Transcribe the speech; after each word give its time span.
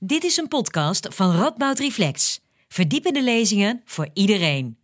Dit 0.00 0.24
is 0.24 0.36
een 0.36 0.48
podcast 0.48 1.14
van 1.14 1.36
Radboud 1.36 1.78
Reflex. 1.78 2.40
Verdiepende 2.68 3.22
lezingen 3.22 3.82
voor 3.84 4.08
iedereen. 4.12 4.78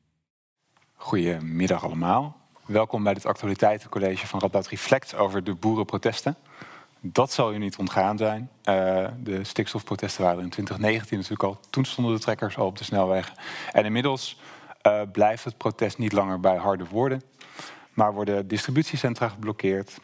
Goedemiddag 0.94 1.84
allemaal. 1.84 2.37
Welkom 2.67 3.02
bij 3.02 3.12
het 3.12 3.27
actualiteitencollege 3.27 4.27
van 4.27 4.40
Radboud 4.40 4.66
Reflect 4.66 5.14
over 5.14 5.45
de 5.45 5.54
boerenprotesten. 5.54 6.37
Dat 7.00 7.32
zal 7.32 7.53
je 7.53 7.58
niet 7.58 7.77
ontgaan 7.77 8.16
zijn. 8.16 8.50
Uh, 8.64 9.08
de 9.22 9.45
stikstofprotesten 9.45 10.22
waren 10.22 10.42
in 10.42 10.50
2019 10.50 11.17
natuurlijk 11.17 11.43
al. 11.43 11.61
Toen 11.71 11.85
stonden 11.85 12.15
de 12.15 12.21
trekkers 12.21 12.57
al 12.57 12.67
op 12.67 12.79
de 12.79 12.85
snelwegen. 12.85 13.35
En 13.73 13.85
inmiddels 13.85 14.41
uh, 14.83 15.01
blijft 15.12 15.45
het 15.45 15.57
protest 15.57 15.99
niet 15.99 16.12
langer 16.12 16.41
bij 16.41 16.57
harde 16.57 16.85
woorden. 16.91 17.23
Maar 17.93 18.15
worden 18.15 18.49
distributiecentra 18.49 19.29
geblokkeerd. 19.29 19.99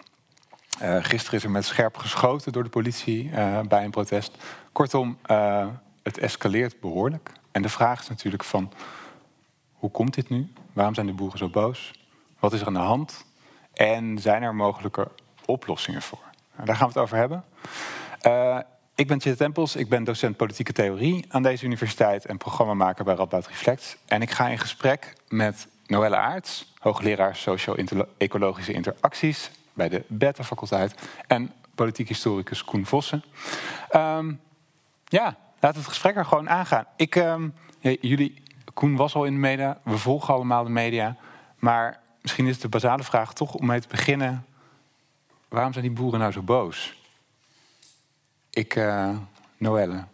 Uh, 0.83 1.05
gisteren 1.05 1.39
is 1.39 1.45
er 1.45 1.51
met 1.51 1.65
scherp 1.65 1.97
geschoten 1.97 2.53
door 2.53 2.63
de 2.63 2.69
politie 2.69 3.31
bij 3.69 3.85
een 3.85 3.91
protest. 3.91 4.37
Kortom, 4.73 5.19
het 6.03 6.19
escaleert 6.19 6.81
behoorlijk. 6.81 7.31
En 7.53 7.63
de 7.63 7.69
vraag 7.69 8.01
is 8.01 8.09
natuurlijk 8.09 8.45
van... 8.45 8.73
hoe 9.73 9.91
komt 9.91 10.15
dit 10.15 10.29
nu? 10.29 10.53
Waarom 10.73 10.95
zijn 10.95 11.07
de 11.07 11.13
boeren 11.13 11.39
zo 11.39 11.49
boos? 11.49 11.93
Wat 12.39 12.53
is 12.53 12.61
er 12.61 12.67
aan 12.67 12.73
de 12.73 12.79
hand? 12.79 13.25
En 13.73 14.19
zijn 14.19 14.43
er 14.43 14.55
mogelijke 14.55 15.09
oplossingen 15.45 16.03
voor? 16.03 16.23
Nou, 16.55 16.67
daar 16.67 16.77
gaan 16.77 16.89
we 16.89 16.93
het 16.93 17.03
over 17.03 17.17
hebben. 17.17 17.45
Ik 18.95 19.07
ben 19.07 19.19
Tjit 19.19 19.37
Tempels, 19.37 19.77
ik 19.77 19.89
ben 19.89 20.05
docent 20.05 20.37
politieke 20.37 20.73
theorie 20.73 21.25
aan 21.29 21.43
deze 21.43 21.65
universiteit 21.65 22.27
en 22.27 22.37
programmamaker 22.37 23.05
bij 23.05 23.15
Radboud 23.15 23.47
Reflect. 23.47 23.99
En 24.07 24.23
ik 24.23 24.31
ga 24.31 24.49
in 24.49 24.59
gesprek 24.59 25.13
met 25.29 25.67
Noelle 25.87 26.17
Aarts, 26.17 26.73
hoogleraar 26.79 27.37
socio-ecologische 27.37 28.73
interacties 28.73 29.51
bij 29.81 29.89
de 29.99 30.05
Beta-faculteit 30.07 30.95
en 31.27 31.53
politiek 31.75 32.09
historicus 32.09 32.65
Koen 32.65 32.87
Vossen. 32.87 33.25
Um, 33.97 34.41
ja, 35.05 35.25
laten 35.61 35.71
we 35.71 35.79
het 35.79 35.87
gesprek 35.87 36.17
er 36.17 36.25
gewoon 36.25 36.49
aangaan. 36.49 36.85
Ik, 36.97 37.15
um, 37.15 37.55
ja, 37.79 37.97
jullie, 38.01 38.43
Koen 38.75 38.97
was 38.97 39.15
al 39.15 39.25
in 39.25 39.33
de 39.33 39.39
media, 39.39 39.81
we 39.85 39.99
volgen 39.99 40.35
allemaal 40.35 40.65
de 40.65 40.71
media, 40.71 41.17
maar 41.59 42.01
misschien 42.23 42.47
is 42.47 42.59
de 42.59 42.69
basale 42.69 43.03
vraag 43.03 43.33
toch 43.33 43.55
om 43.55 43.67
mee 43.67 43.81
te 43.81 43.89
beginnen 43.89 44.47
waarom 45.49 45.73
zijn 45.73 45.85
die 45.85 45.95
boeren 45.95 46.21
nou 46.21 46.33
zo 46.33 46.43
boos? 46.43 47.03
Ik, 48.51 48.77
uh, 48.77 49.17
Noelle. 49.57 50.05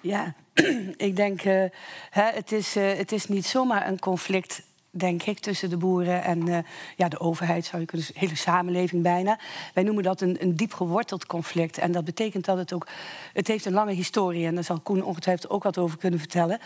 Ja, 0.00 0.34
ik 1.06 1.16
denk, 1.16 1.44
uh, 1.44 1.64
hè, 2.10 2.30
het, 2.30 2.52
is, 2.52 2.76
uh, 2.76 2.92
het 2.92 3.12
is 3.12 3.26
niet 3.26 3.46
zomaar 3.46 3.88
een 3.88 3.98
conflict 3.98 4.62
denk 4.90 5.22
ik, 5.22 5.38
tussen 5.38 5.70
de 5.70 5.76
boeren 5.76 6.22
en 6.22 6.46
uh, 6.46 6.58
ja, 6.96 7.08
de 7.08 7.20
overheid, 7.20 7.64
zou 7.64 7.80
je 7.80 7.86
kunnen 7.86 8.06
de 8.06 8.18
hele 8.18 8.36
samenleving 8.36 9.02
bijna. 9.02 9.38
Wij 9.74 9.82
noemen 9.82 10.02
dat 10.02 10.20
een, 10.20 10.36
een 10.40 10.56
diep 10.56 10.72
geworteld 10.72 11.26
conflict. 11.26 11.78
En 11.78 11.92
dat 11.92 12.04
betekent 12.04 12.44
dat 12.44 12.56
het 12.56 12.72
ook, 12.72 12.86
het 13.32 13.46
heeft 13.46 13.64
een 13.64 13.72
lange 13.72 13.92
historie. 13.92 14.46
En 14.46 14.54
daar 14.54 14.64
zal 14.64 14.80
Koen 14.80 15.04
ongetwijfeld 15.04 15.52
ook 15.52 15.62
wat 15.62 15.78
over 15.78 15.98
kunnen 15.98 16.18
vertellen. 16.18 16.58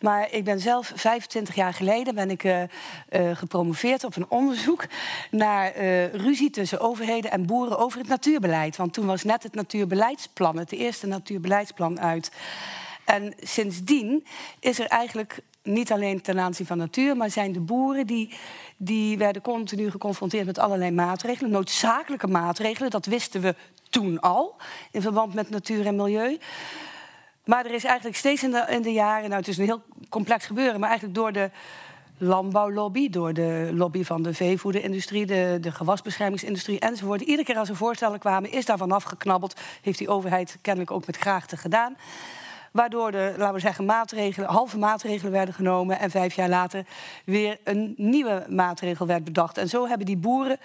Maar 0.00 0.32
ik 0.32 0.44
ben 0.44 0.60
zelf 0.60 0.92
25 0.94 1.54
jaar 1.54 1.74
geleden 1.74 2.14
ben 2.14 2.30
ik 2.30 2.44
uh, 2.44 2.62
uh, 2.62 3.36
gepromoveerd 3.36 4.04
op 4.04 4.16
een 4.16 4.30
onderzoek 4.30 4.84
naar 5.30 5.76
ruzie 6.12 6.50
tussen 6.50 6.80
overheden 6.80 7.30
en 7.30 7.46
boeren 7.46 7.78
over 7.78 7.98
het 7.98 8.08
natuurbeleid. 8.08 8.76
Want 8.76 8.92
toen 8.92 9.06
was 9.06 9.24
net 9.24 9.42
het 9.42 9.54
natuurbeleidsplan, 9.54 10.58
het 10.58 10.72
eerste 10.72 11.06
natuurbeleidsplan 11.06 12.00
uit. 12.00 12.30
En 13.04 13.34
sindsdien 13.40 14.26
is 14.60 14.78
er 14.78 14.86
eigenlijk 14.86 15.42
niet 15.68 15.92
alleen 15.92 16.20
ten 16.20 16.38
aanzien 16.38 16.66
van 16.66 16.78
natuur, 16.78 17.16
maar 17.16 17.30
zijn 17.30 17.52
de 17.52 17.60
boeren 17.60 18.06
die, 18.06 18.34
die 18.76 19.18
werden 19.18 19.42
continu 19.42 19.90
geconfronteerd 19.90 20.46
met 20.46 20.58
allerlei 20.58 20.90
maatregelen, 20.90 21.50
noodzakelijke 21.50 22.26
maatregelen. 22.26 22.90
Dat 22.90 23.06
wisten 23.06 23.40
we 23.40 23.54
toen 23.90 24.20
al 24.20 24.56
in 24.90 25.02
verband 25.02 25.34
met 25.34 25.50
natuur 25.50 25.86
en 25.86 25.96
milieu. 25.96 26.38
Maar 27.44 27.66
er 27.66 27.74
is 27.74 27.84
eigenlijk 27.84 28.16
steeds 28.16 28.42
in 28.42 28.50
de, 28.50 28.66
in 28.68 28.82
de 28.82 28.92
jaren, 28.92 29.28
nou 29.28 29.40
het 29.40 29.48
is 29.48 29.58
een 29.58 29.64
heel 29.64 29.82
complex 30.08 30.46
gebeuren, 30.46 30.80
maar 30.80 30.88
eigenlijk 30.88 31.18
door 31.18 31.32
de 31.32 31.50
landbouwlobby, 32.18 33.10
door 33.10 33.32
de 33.32 33.70
lobby 33.72 34.04
van 34.04 34.22
de 34.22 34.34
veevoederindustrie, 34.34 35.26
de, 35.26 35.58
de 35.60 35.72
gewasbeschermingsindustrie 35.72 36.78
enzovoort. 36.80 37.20
Iedere 37.20 37.44
keer 37.44 37.56
als 37.56 37.68
er 37.68 37.76
voorstellen 37.76 38.18
kwamen, 38.18 38.52
is 38.52 38.64
daarvan 38.64 38.92
afgeknabbeld. 38.92 39.60
Heeft 39.82 39.98
die 39.98 40.08
overheid 40.08 40.58
kennelijk 40.60 40.90
ook 40.90 41.06
met 41.06 41.16
graagte 41.16 41.56
gedaan. 41.56 41.96
Waardoor 42.78 43.12
er, 43.12 43.38
laten 43.38 43.54
we 43.54 43.60
zeggen, 43.60 43.84
maatregelen, 43.84 44.48
halve 44.48 44.78
maatregelen 44.78 45.32
werden 45.32 45.54
genomen. 45.54 45.98
En 45.98 46.10
vijf 46.10 46.34
jaar 46.34 46.48
later 46.48 46.84
weer 47.24 47.58
een 47.64 47.94
nieuwe 47.96 48.46
maatregel 48.48 49.06
werd 49.06 49.24
bedacht. 49.24 49.58
En 49.58 49.68
zo 49.68 49.86
hebben 49.86 50.06
die 50.06 50.16
boeren 50.16 50.58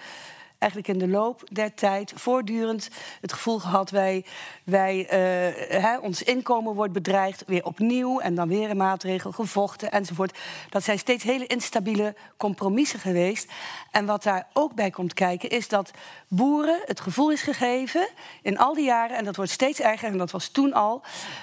eigenlijk 0.64 0.88
in 0.88 0.98
de 0.98 1.08
loop 1.08 1.48
der 1.52 1.74
tijd 1.74 2.12
voortdurend 2.16 2.88
het 3.20 3.32
gevoel 3.32 3.58
gehad... 3.58 3.90
wij, 3.90 4.24
wij 4.64 4.98
uh, 4.98 5.82
hè, 5.82 5.98
ons 5.98 6.22
inkomen 6.22 6.74
wordt 6.74 6.92
bedreigd, 6.92 7.44
weer 7.46 7.64
opnieuw... 7.64 8.20
en 8.20 8.34
dan 8.34 8.48
weer 8.48 8.70
een 8.70 8.76
maatregel, 8.76 9.32
gevochten 9.32 9.90
enzovoort. 9.90 10.38
Dat 10.70 10.84
zijn 10.84 10.98
steeds 10.98 11.24
hele 11.24 11.46
instabiele 11.46 12.14
compromissen 12.36 12.98
geweest. 12.98 13.52
En 13.90 14.06
wat 14.06 14.22
daar 14.22 14.46
ook 14.52 14.74
bij 14.74 14.90
komt 14.90 15.14
kijken, 15.14 15.50
is 15.50 15.68
dat 15.68 15.90
boeren 16.28 16.80
het 16.84 17.00
gevoel 17.00 17.30
is 17.30 17.42
gegeven... 17.42 18.08
in 18.42 18.58
al 18.58 18.74
die 18.74 18.84
jaren, 18.84 19.16
en 19.16 19.24
dat 19.24 19.36
wordt 19.36 19.50
steeds 19.50 19.80
erger, 19.80 20.08
en 20.08 20.18
dat 20.18 20.30
was 20.30 20.48
toen 20.48 20.72
al... 20.72 21.02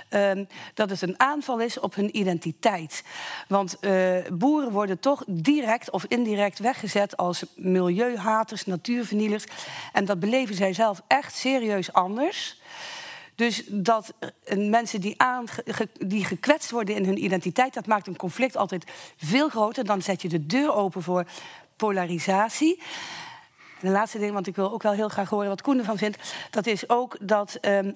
Uh, 0.10 0.32
dat 0.74 0.90
het 0.90 1.02
een 1.02 1.20
aanval 1.20 1.60
is 1.60 1.80
op 1.80 1.96
hun 1.96 2.18
identiteit. 2.18 3.04
Want 3.48 3.78
uh, 3.82 4.16
boeren 4.34 4.72
worden 4.72 5.00
toch 5.00 5.24
direct 5.28 5.92
of 5.92 6.06
indirect 6.08 6.60
weggezet 6.60 7.18
als 7.18 7.44
milieuhaters, 7.56 8.66
natuur 8.66 9.06
en 9.92 10.06
dat 10.06 10.20
beleven 10.20 10.56
zij 10.56 10.74
zelf 10.74 11.02
echt 11.08 11.36
serieus 11.36 11.94
anders. 11.94 12.60
Dus 13.36 13.64
dat 13.68 14.14
mensen 14.56 15.02
die, 15.02 15.18
die 16.00 16.26
gekwetst 16.26 16.72
worden 16.72 16.96
in 16.96 17.06
hun 17.06 17.24
identiteit, 17.24 17.74
dat 17.74 17.86
maakt 17.86 18.08
een 18.08 18.16
conflict 18.16 18.58
altijd 18.58 18.84
veel 19.18 19.50
groter. 19.50 19.86
Dan 19.86 20.02
zet 20.02 20.22
je 20.22 20.30
de 20.30 20.46
deur 20.46 20.74
open 20.74 21.02
voor 21.04 21.26
polarisatie. 21.76 22.82
De 23.80 23.90
laatste 23.90 24.20
ding, 24.20 24.34
want 24.34 24.48
ik 24.48 24.56
wil 24.56 24.72
ook 24.72 24.84
wel 24.84 24.92
heel 24.92 25.10
graag 25.10 25.30
horen 25.30 25.48
wat 25.48 25.62
Koen 25.62 25.78
ervan 25.78 25.98
vindt, 25.98 26.18
dat 26.50 26.66
is 26.66 26.90
ook 26.90 27.18
dat, 27.22 27.58
um, 27.62 27.96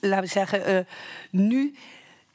laten 0.00 0.24
we 0.24 0.26
zeggen, 0.26 0.70
uh, 0.70 0.80
nu 1.30 1.74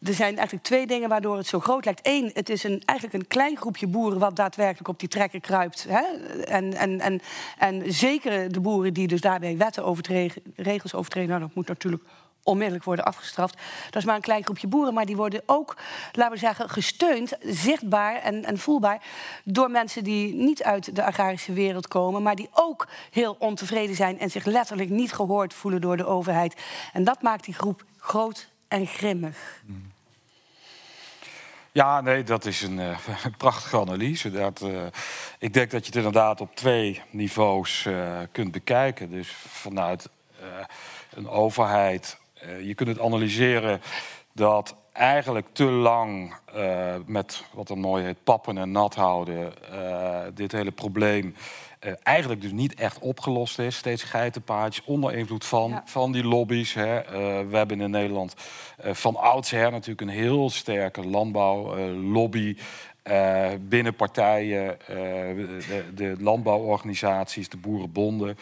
er 0.04 0.14
zijn 0.14 0.36
eigenlijk 0.36 0.66
twee 0.66 0.88
dingen 0.88 1.10
waardoor 1.10 1.38
het 1.38 1.48
zo 1.48 1.60
groot 1.60 1.86
lijkt. 1.86 2.00
Eén, 2.04 2.32
het 2.34 2.50
is 2.50 2.64
een, 2.64 2.82
eigenlijk 2.86 3.24
een 3.24 3.28
klein 3.28 3.58
groepje 3.58 3.88
boeren 3.88 4.20
wat 4.20 4.36
daadwerkelijk 4.36 4.88
op 4.88 5.00
die 5.00 5.10
trekker 5.10 5.40
kruipt. 5.40 5.86
Hè? 5.90 6.02
En, 6.44 6.74
en, 6.74 7.00
en, 7.00 7.22
en 7.58 7.94
zeker 7.94 8.52
de 8.52 8.60
boeren 8.60 8.94
die 8.94 9.08
dus 9.08 9.22
daarbij 9.22 9.58
wetten 9.58 9.86
overtreden, 9.86 10.44
regels 10.56 10.94
overtreden, 10.94 11.30
nou, 11.30 11.42
dat 11.42 11.56
moet 11.56 11.68
natuurlijk 11.68 12.04
onmiddellijk 12.44 12.84
worden 12.84 13.06
afgestraft. 13.06 13.58
Dat 13.86 13.96
is 13.96 14.06
maar 14.06 14.16
een 14.16 14.22
klein 14.22 14.44
groepje 14.44 14.68
boeren, 14.68 14.94
maar 14.94 15.06
die 15.06 15.16
worden 15.16 15.42
ook, 15.46 15.78
laten 16.12 16.34
we 16.34 16.40
zeggen, 16.40 16.70
gesteund, 16.70 17.34
zichtbaar 17.42 18.16
en, 18.16 18.46
en 18.46 18.58
voelbaar 18.58 19.02
door 19.44 19.72
mensen 19.72 20.04
die 20.04 20.34
niet 20.34 20.64
uit 20.64 20.96
de 20.96 21.04
agrarische 21.04 21.54
wereld 21.54 21.88
komen, 21.88 22.24
maar 22.24 22.36
die 22.36 22.50
ook 22.54 22.88
heel 23.12 23.36
ontevreden 23.40 23.96
zijn 23.96 24.20
en 24.20 24.32
zich 24.32 24.46
letterlijk 24.46 24.90
niet 24.90 25.14
gehoord 25.14 25.54
voelen 25.54 25.82
door 25.82 25.98
de 25.98 26.06
overheid. 26.06 26.56
En 26.94 27.04
dat 27.04 27.22
maakt 27.22 27.46
die 27.46 27.54
groep 27.54 27.86
groot 27.98 28.50
en 28.72 28.88
grimmig. 28.88 29.62
Mm. 29.66 29.92
Ja, 31.72 32.02
nee, 32.02 32.24
dat 32.24 32.46
is 32.46 32.62
een 32.62 32.80
uh, 32.90 32.98
prachtige 33.38 33.80
analyse. 33.80 34.32
Dat, 34.32 34.62
uh, 34.62 34.82
ik 35.40 35.54
denk 35.54 35.72
dat 35.72 35.80
je 35.80 35.86
het 35.86 35.96
inderdaad 35.96 36.42
op 36.42 36.56
twee 36.56 37.02
niveaus 37.10 37.86
uh, 37.88 38.20
kunt 38.32 38.52
bekijken. 38.52 39.10
Dus 39.10 39.30
vanuit 39.48 40.10
een 41.10 41.30
overheid. 41.30 42.18
je 42.62 42.76
kunt 42.76 42.90
het 42.90 43.00
analyseren 43.00 43.82
dat 44.34 44.76
eigenlijk 44.94 45.48
te 45.52 45.64
lang 45.64 46.34
met 47.06 47.44
wat 47.54 47.68
dan 47.68 47.80
mooi 47.80 48.04
heet 48.04 48.24
pappen 48.24 48.58
en 48.58 48.72
nat 48.72 48.96
houden... 48.96 49.54
dit 50.34 50.52
hele 50.52 50.72
probleem 50.72 51.36
uh, 51.86 51.94
eigenlijk 52.04 52.42
dus 52.42 52.52
niet 52.52 52.74
echt 52.74 53.00
opgelost 53.00 53.60
is. 53.60 53.76
Steeds 53.76 54.04
geitenpaadjes 54.04 54.86
onder 54.86 55.14
invloed 55.14 55.46
van, 55.46 55.82
van 55.86 56.12
die 56.12 56.24
lobby's. 56.24 56.74
Hè. 56.74 57.06
Uh, 57.06 57.10
we 57.50 57.58
hebben 57.58 57.82
in 57.82 57.92
Nederland 57.92 58.36
uh, 58.86 58.94
van 58.94 59.16
oudsher 59.16 59.72
natuurlijk 59.72 60.02
een 60.02 60.10
heel 60.10 60.50
sterke 60.50 61.08
landbouwlobby. 61.08 62.58
binnen 63.60 63.96
partijen, 63.96 64.78
de, 64.88 65.86
de, 65.96 66.16
landbouworganisaties, 66.20 67.50
de 67.50 67.58
boerenbonden. 67.58 68.38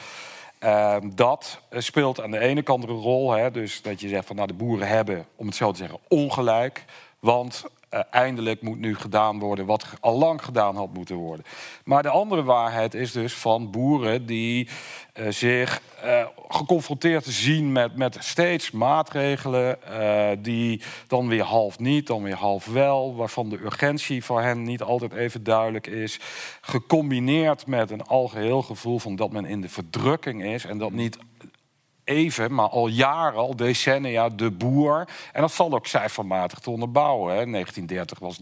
Ehm, 0.60 1.10
dat 1.16 1.62
speelt 1.72 2.22
aan 2.22 2.31
de 2.31 2.40
ene 2.40 2.62
kant 2.62 2.84
een 2.84 2.90
rol. 2.90 3.31
Hè, 3.31 3.52
dus 3.52 3.81
dat 3.81 4.02
je 4.02 4.08
zegt 4.08 4.25
van 4.25 4.36
nou, 4.36 4.48
de 4.48 4.54
boeren 4.54 4.88
hebben, 4.88 5.25
om 5.36 5.46
het 5.46 5.56
zo 5.56 5.72
te 5.72 5.78
zeggen, 5.78 6.00
ongelijk. 6.08 6.86
Want 7.19 7.66
uh, 7.94 8.00
eindelijk 8.12 8.62
moet 8.62 8.80
nu 8.80 8.95
gedaan 8.95 9.39
worden 9.39 9.65
wat 9.65 9.86
al 10.00 10.18
lang 10.18 10.44
gedaan 10.44 10.75
had 10.75 10.94
moeten 10.94 11.15
worden. 11.15 11.45
Maar 11.83 12.03
de 12.03 12.09
andere 12.09 12.44
waarheid 12.44 12.94
is 12.94 13.12
dus 13.12 13.33
van 13.33 13.71
boeren 13.71 14.25
die 14.25 14.68
uh, 15.13 15.27
zich 15.30 15.81
uh, 16.06 16.25
geconfronteerd 16.47 17.25
zien 17.25 17.71
met, 17.71 17.95
met 17.95 18.18
steeds 18.19 18.71
maatregelen 18.71 19.77
die 20.41 20.81
dan 21.07 21.27
weer 21.27 21.44
half 21.44 21.80
niet, 21.80 22.07
dan 22.07 22.24
weer 22.24 22.36
half 22.36 22.65
wel, 22.65 23.15
waarvan 23.15 23.50
de 23.50 23.59
urgentie 23.63 24.24
voor 24.24 24.41
hen 24.41 24.63
niet 24.63 24.81
altijd 24.81 25.13
even 25.13 25.44
duidelijk 25.44 25.88
is. 25.88 26.19
Gecombineerd 26.62 27.68
met 27.68 27.91
een 27.91 28.06
algeheel 28.06 28.62
gevoel 28.62 29.00
van 29.00 29.15
dat 29.15 29.31
men 29.31 29.45
in 29.45 29.62
de 29.62 29.69
verdrukking 29.69 30.44
is 30.44 30.65
en 30.65 30.77
dat 30.77 30.91
niet 30.91 31.18
even, 32.10 32.54
maar 32.54 32.70
al 32.70 32.88
jaren, 32.88 33.40
al 33.40 33.56
decennia, 33.56 34.30
de 34.30 34.52
boer. 34.52 35.08
En 35.34 35.42
dat 35.42 35.54
valt 35.54 35.74
ook 35.74 35.88
cijfermatig 35.88 36.60
te 36.60 36.70
onderbouwen. 36.70 37.36
Hè. 37.36 37.42
In 37.42 37.52
1930 37.52 38.20
was 38.20 38.40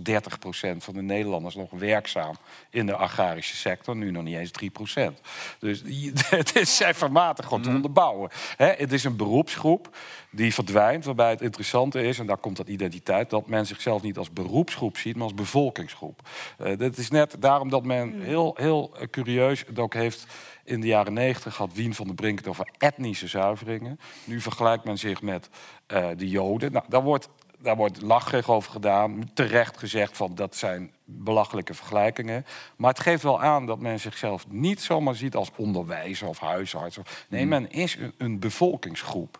30% 0.75 0.77
van 0.77 0.93
de 0.93 1.01
Nederlanders 1.01 1.55
nog 1.55 1.69
werkzaam 1.71 2.35
in 2.69 2.85
de 2.85 2.95
agrarische 2.95 3.55
sector. 3.55 3.95
Nu 3.95 4.11
nog 4.11 4.23
niet 4.23 4.37
eens 4.37 4.51
3%. 4.99 5.13
Dus 5.59 5.83
het 6.29 6.55
is 6.55 6.75
cijfermatig 6.75 7.45
gewoon 7.45 7.61
te 7.61 7.69
onderbouwen. 7.69 8.29
Hè. 8.57 8.67
Het 8.67 8.93
is 8.93 9.03
een 9.03 9.15
beroepsgroep 9.15 9.89
die 10.31 10.53
verdwijnt, 10.53 11.05
waarbij 11.05 11.29
het 11.29 11.41
interessante 11.41 12.01
is, 12.01 12.19
en 12.19 12.25
daar 12.25 12.37
komt 12.37 12.57
dat 12.57 12.67
identiteit, 12.67 13.29
dat 13.29 13.47
men 13.47 13.65
zichzelf 13.65 14.01
niet 14.01 14.17
als 14.17 14.31
beroepsgroep 14.31 14.97
ziet, 14.97 15.15
maar 15.15 15.23
als 15.23 15.33
bevolkingsgroep. 15.33 16.21
Uh, 16.61 16.77
dat 16.77 16.97
is 16.97 17.09
net 17.09 17.35
daarom 17.39 17.69
dat 17.69 17.85
men 17.85 18.21
heel, 18.21 18.55
heel 18.59 18.95
curieus 19.11 19.63
het 19.67 19.79
ook 19.79 19.93
heeft 19.93 20.25
in 20.67 20.81
de 20.81 20.87
jaren 20.87 21.13
negentig 21.13 21.57
had 21.57 21.73
Wien 21.73 21.93
van 21.93 22.05
der 22.05 22.15
Brink 22.15 22.37
het 22.37 22.47
over 22.47 22.69
etnische 22.77 23.27
zuiveringen. 23.27 23.99
Nu 24.23 24.41
vergelijkt 24.41 24.83
men 24.83 24.97
zich 24.97 25.21
met 25.21 25.49
uh, 25.93 26.07
de 26.17 26.29
Joden. 26.29 26.71
Nou, 26.71 26.85
daar 26.89 27.03
wordt, 27.03 27.29
daar 27.59 27.75
wordt 27.75 28.47
over 28.47 28.71
gedaan. 28.71 29.31
Terecht 29.33 29.77
gezegd 29.77 30.17
van 30.17 30.35
dat 30.35 30.55
zijn 30.55 30.91
belachelijke 31.03 31.73
vergelijkingen. 31.73 32.45
Maar 32.77 32.89
het 32.89 32.99
geeft 32.99 33.23
wel 33.23 33.41
aan 33.41 33.65
dat 33.65 33.79
men 33.79 33.99
zichzelf 33.99 34.47
niet 34.47 34.81
zomaar 34.81 35.15
ziet 35.15 35.35
als 35.35 35.51
onderwijzer 35.55 36.27
of 36.27 36.39
huisarts. 36.39 36.97
Nee, 37.29 37.41
hmm. 37.41 37.49
men 37.49 37.71
is 37.71 37.95
een, 37.95 38.13
een 38.17 38.39
bevolkingsgroep 38.39 39.39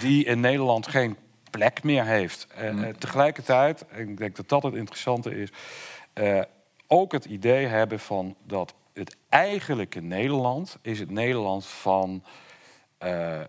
die 0.00 0.24
in 0.24 0.40
Nederland 0.40 0.86
geen 0.86 1.16
plek 1.50 1.82
meer 1.82 2.04
heeft. 2.04 2.46
En 2.54 2.78
uh, 2.78 2.88
tegelijkertijd, 2.88 3.86
en 3.86 4.08
ik 4.08 4.16
denk 4.16 4.36
dat 4.36 4.48
dat 4.48 4.62
het 4.62 4.74
interessante 4.74 5.40
is, 5.40 5.50
uh, 6.14 6.40
ook 6.86 7.12
het 7.12 7.24
idee 7.24 7.66
hebben 7.66 8.00
van 8.00 8.36
dat 8.46 8.74
het 8.92 9.16
eigenlijke 9.28 10.00
Nederland 10.00 10.78
is 10.82 10.98
het 10.98 11.10
Nederland 11.10 11.66
van 11.66 12.22
uh, 13.04 13.40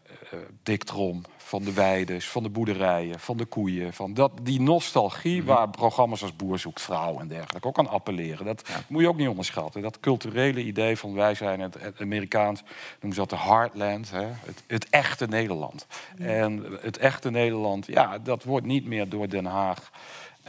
Dick 0.63 0.83
Trom, 0.83 1.21
van 1.37 1.63
de 1.63 1.73
weides, 1.73 2.29
van 2.29 2.43
de 2.43 2.49
boerderijen, 2.49 3.19
van 3.19 3.37
de 3.37 3.45
koeien. 3.45 3.93
Van 3.93 4.13
dat, 4.13 4.31
die 4.41 4.61
nostalgie 4.61 5.37
mhm. 5.37 5.47
waar 5.47 5.69
programma's 5.69 6.21
als 6.21 6.35
Boer 6.35 6.59
zoekt 6.59 6.81
vrouw 6.81 7.19
en 7.19 7.27
dergelijke 7.27 7.67
ook 7.67 7.79
aan 7.79 7.89
appelleren. 7.89 8.45
Dat 8.45 8.69
moet 8.87 9.01
je 9.01 9.07
ook 9.07 9.17
niet 9.17 9.27
onderschatten. 9.27 9.81
Dat 9.81 9.99
culturele 9.99 10.63
idee 10.63 10.97
van 10.97 11.13
wij 11.13 11.35
zijn 11.35 11.59
het, 11.59 11.81
het 11.81 12.01
Amerikaans, 12.01 12.61
noemen 12.99 13.13
ze 13.13 13.27
dat 13.27 13.29
de 13.29 13.45
heartland, 13.45 14.11
hè? 14.11 14.25
Het, 14.25 14.63
het 14.67 14.89
echte 14.89 15.27
Nederland. 15.27 15.87
En 16.17 16.65
het 16.81 16.97
echte 16.97 17.31
Nederland, 17.31 17.87
ja, 17.87 18.17
dat 18.17 18.43
wordt 18.43 18.65
niet 18.65 18.85
meer 18.85 19.09
door 19.09 19.29
Den 19.29 19.45
Haag 19.45 19.91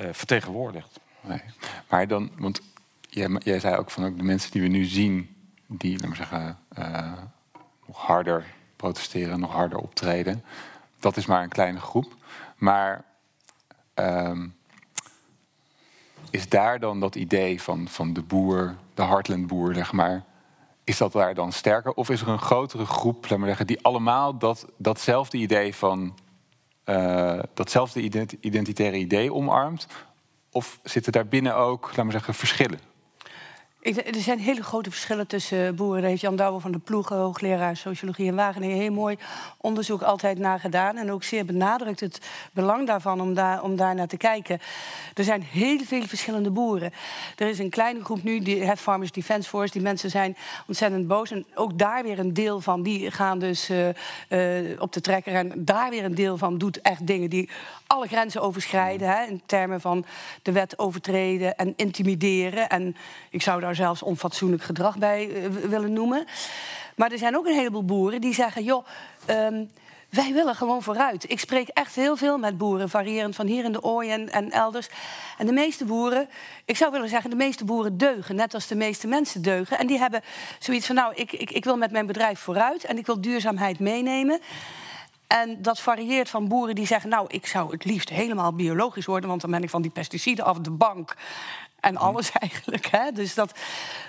uh, 0.01 0.07
vertegenwoordigd. 0.13 1.01
Nee. 1.21 1.41
Maar 1.89 2.09
dan, 2.09 2.31
want 2.39 2.61
jij, 3.15 3.61
zei 3.61 3.77
ook 3.77 3.91
van 3.91 4.05
ook 4.05 4.17
de 4.17 4.23
mensen 4.23 4.51
die 4.51 4.63
we 4.63 4.69
nu 4.69 4.85
zien, 4.85 5.37
die, 5.67 5.99
zeggen, 6.13 6.59
uh, 6.79 7.13
nog 7.87 7.99
harder 7.99 8.47
protesteren, 8.77 9.41
nog 9.41 9.53
harder 9.53 9.79
optreden. 9.79 10.45
Dat 10.99 11.17
is 11.17 11.27
maar 11.27 11.43
een 11.43 11.49
kleine 11.49 11.81
groep. 11.81 12.17
Maar 12.57 13.05
um, 13.95 14.55
is 16.31 16.49
daar 16.49 16.79
dan 16.79 17.01
dat 17.01 17.15
idee 17.15 17.63
van, 17.63 17.89
van 17.89 18.13
de 18.13 18.23
boer, 18.23 18.75
de 18.95 19.03
Heartland-boer, 19.03 19.75
zeg 19.75 19.93
maar, 19.93 20.25
is 20.85 20.97
dat 20.97 21.13
daar 21.13 21.35
dan 21.35 21.53
sterker? 21.53 21.93
Of 21.93 22.11
is 22.11 22.21
er 22.21 22.29
een 22.29 22.39
grotere 22.39 22.87
groep, 22.87 23.23
laten 23.23 23.41
we 23.41 23.47
zeggen, 23.47 23.67
die 23.67 23.83
allemaal 23.83 24.39
dat, 24.39 24.67
datzelfde 24.77 25.39
idee 25.39 25.75
van 25.75 26.19
uh, 26.85 27.39
datzelfde 27.55 28.01
identitaire 28.41 28.97
idee 28.97 29.33
omarmt? 29.33 29.87
Of 30.51 30.81
zitten 30.83 31.13
daar 31.13 31.27
binnen 31.27 31.57
ook, 31.57 31.87
laten 31.87 32.07
we 32.07 32.11
zeggen, 32.11 32.35
verschillen? 32.35 32.94
Er 33.85 34.21
zijn 34.21 34.39
hele 34.39 34.63
grote 34.63 34.91
verschillen 34.91 35.27
tussen 35.27 35.77
boeren. 35.77 36.05
Heeft 36.05 36.21
Jan 36.21 36.37
Douwe 36.37 36.61
van 36.61 36.73
de 36.73 36.79
Ploegen, 36.79 37.17
hoogleraar 37.17 37.77
sociologie 37.77 38.27
in 38.27 38.35
Wageningen, 38.35 38.77
heel 38.77 38.93
mooi 38.93 39.17
onderzoek 39.57 40.03
altijd 40.03 40.39
naar 40.39 40.61
gedaan. 40.61 40.97
En 40.97 41.13
ook 41.13 41.23
zeer 41.23 41.45
benadrukt 41.45 42.01
het 42.01 42.21
belang 42.53 42.87
daarvan 42.87 43.21
om 43.21 43.35
daar, 43.35 43.63
om 43.63 43.77
daar 43.77 43.95
naar 43.95 44.07
te 44.07 44.17
kijken. 44.17 44.61
Er 45.15 45.25
zijn 45.25 45.43
heel 45.43 45.79
veel 45.79 46.03
verschillende 46.03 46.51
boeren. 46.51 46.93
Er 47.37 47.49
is 47.49 47.59
een 47.59 47.71
kleine 47.71 48.05
groep 48.05 48.23
nu, 48.23 48.41
die 48.41 48.77
Farmers 48.77 49.13
Defence 49.13 49.49
Force. 49.49 49.73
Die 49.73 49.83
mensen 49.83 50.11
zijn 50.11 50.37
ontzettend 50.67 51.07
boos. 51.07 51.31
En 51.31 51.47
ook 51.55 51.79
daar 51.79 52.03
weer 52.03 52.19
een 52.19 52.35
deel 52.35 52.61
van, 52.61 52.83
die 52.83 53.11
gaan 53.11 53.39
dus 53.39 53.71
uh, 53.71 53.89
uh, 54.29 54.81
op 54.81 54.93
de 54.93 55.01
trekker. 55.01 55.35
En 55.35 55.53
daar 55.57 55.91
weer 55.91 56.05
een 56.05 56.15
deel 56.15 56.39
van 56.39 56.59
doet 56.59 56.81
echt 56.81 57.07
dingen 57.07 57.31
die 57.31 57.51
alle 57.87 58.07
grenzen 58.07 58.43
overschrijden. 58.43 59.09
Hè, 59.09 59.25
in 59.25 59.43
termen 59.47 59.81
van 59.81 60.05
de 60.43 60.53
wet 60.53 60.79
overtreden 60.79 61.57
en 61.57 61.73
intimideren. 61.77 62.69
En 62.69 62.97
ik 63.31 63.43
zou 63.43 63.61
daar 63.61 63.74
zelfs 63.77 64.03
onfatsoenlijk 64.03 64.63
gedrag 64.63 64.99
bij 64.99 65.29
uh, 65.29 65.49
willen 65.49 65.93
noemen. 65.93 66.27
Maar 66.97 67.13
er 67.13 67.19
zijn 67.19 67.37
ook 67.37 67.47
een 67.47 67.55
heleboel 67.55 67.85
boeren 67.85 68.21
die 68.21 68.35
zeggen: 68.35 68.65
joh. 68.65 68.87
Um, 69.31 69.71
wij 70.15 70.33
willen 70.33 70.55
gewoon 70.55 70.83
vooruit. 70.83 71.31
Ik 71.31 71.41
spreek 71.41 71.69
echt 71.69 71.95
heel 71.95 72.17
veel 72.17 72.39
met 72.39 72.59
boeren, 72.59 72.89
variërend 72.89 73.35
van 73.35 73.47
hier 73.47 73.65
in 73.65 73.73
de 73.73 73.83
Ooi 73.83 74.11
en, 74.11 74.33
en, 74.33 74.51
elders. 74.51 74.89
En 75.39 75.47
de 75.47 75.53
meeste 75.53 75.85
boeren, 75.85 76.29
ik 76.65 76.77
zou 76.77 76.93
willen 76.93 77.09
zeggen, 77.09 77.31
de 77.31 77.37
meeste 77.37 77.65
boeren 77.65 77.99
deugen, 77.99 78.35
net 78.35 78.55
als 78.55 78.67
de 78.67 78.75
meeste 78.75 79.07
mensen 79.07 79.43
deugen. 79.43 79.79
En 79.79 79.87
die 79.87 79.99
hebben 79.99 80.23
zoiets 80.59 80.87
van, 80.87 80.95
nou, 80.95 81.15
ik, 81.15 81.33
ik, 81.33 81.51
ik 81.51 81.65
wil 81.65 81.77
met 81.77 81.91
mijn 81.91 82.07
bedrijf 82.07 82.39
vooruit 82.39 82.85
en 82.85 82.99
ik 82.99 83.07
wil 83.07 83.21
duurzaamheid 83.21 83.79
meenemen. 83.79 84.41
En 85.27 85.63
dat 85.63 85.81
varieert 85.81 86.31
van 86.31 86.49
boeren 86.49 86.75
die 86.75 86.87
zeggen: 86.87 87.11
Nou, 87.11 87.27
ik 87.29 87.47
zou 87.47 87.71
het 87.71 87.85
liefst 87.85 88.09
helemaal 88.09 88.53
biologisch 88.53 89.07
worden, 89.07 89.29
want 89.29 89.41
dan 89.41 89.51
ben 89.51 89.63
ik 89.63 89.71
van 89.71 89.83
die 89.83 89.91
pesticiden 89.91 90.45
af 90.45 90.59
de 90.59 90.71
bank. 90.71 91.15
En 91.85 91.97
alles 91.97 92.31
eigenlijk. 92.41 92.87
Hè? 92.87 93.13
Dus 93.13 93.35
dat, 93.35 93.59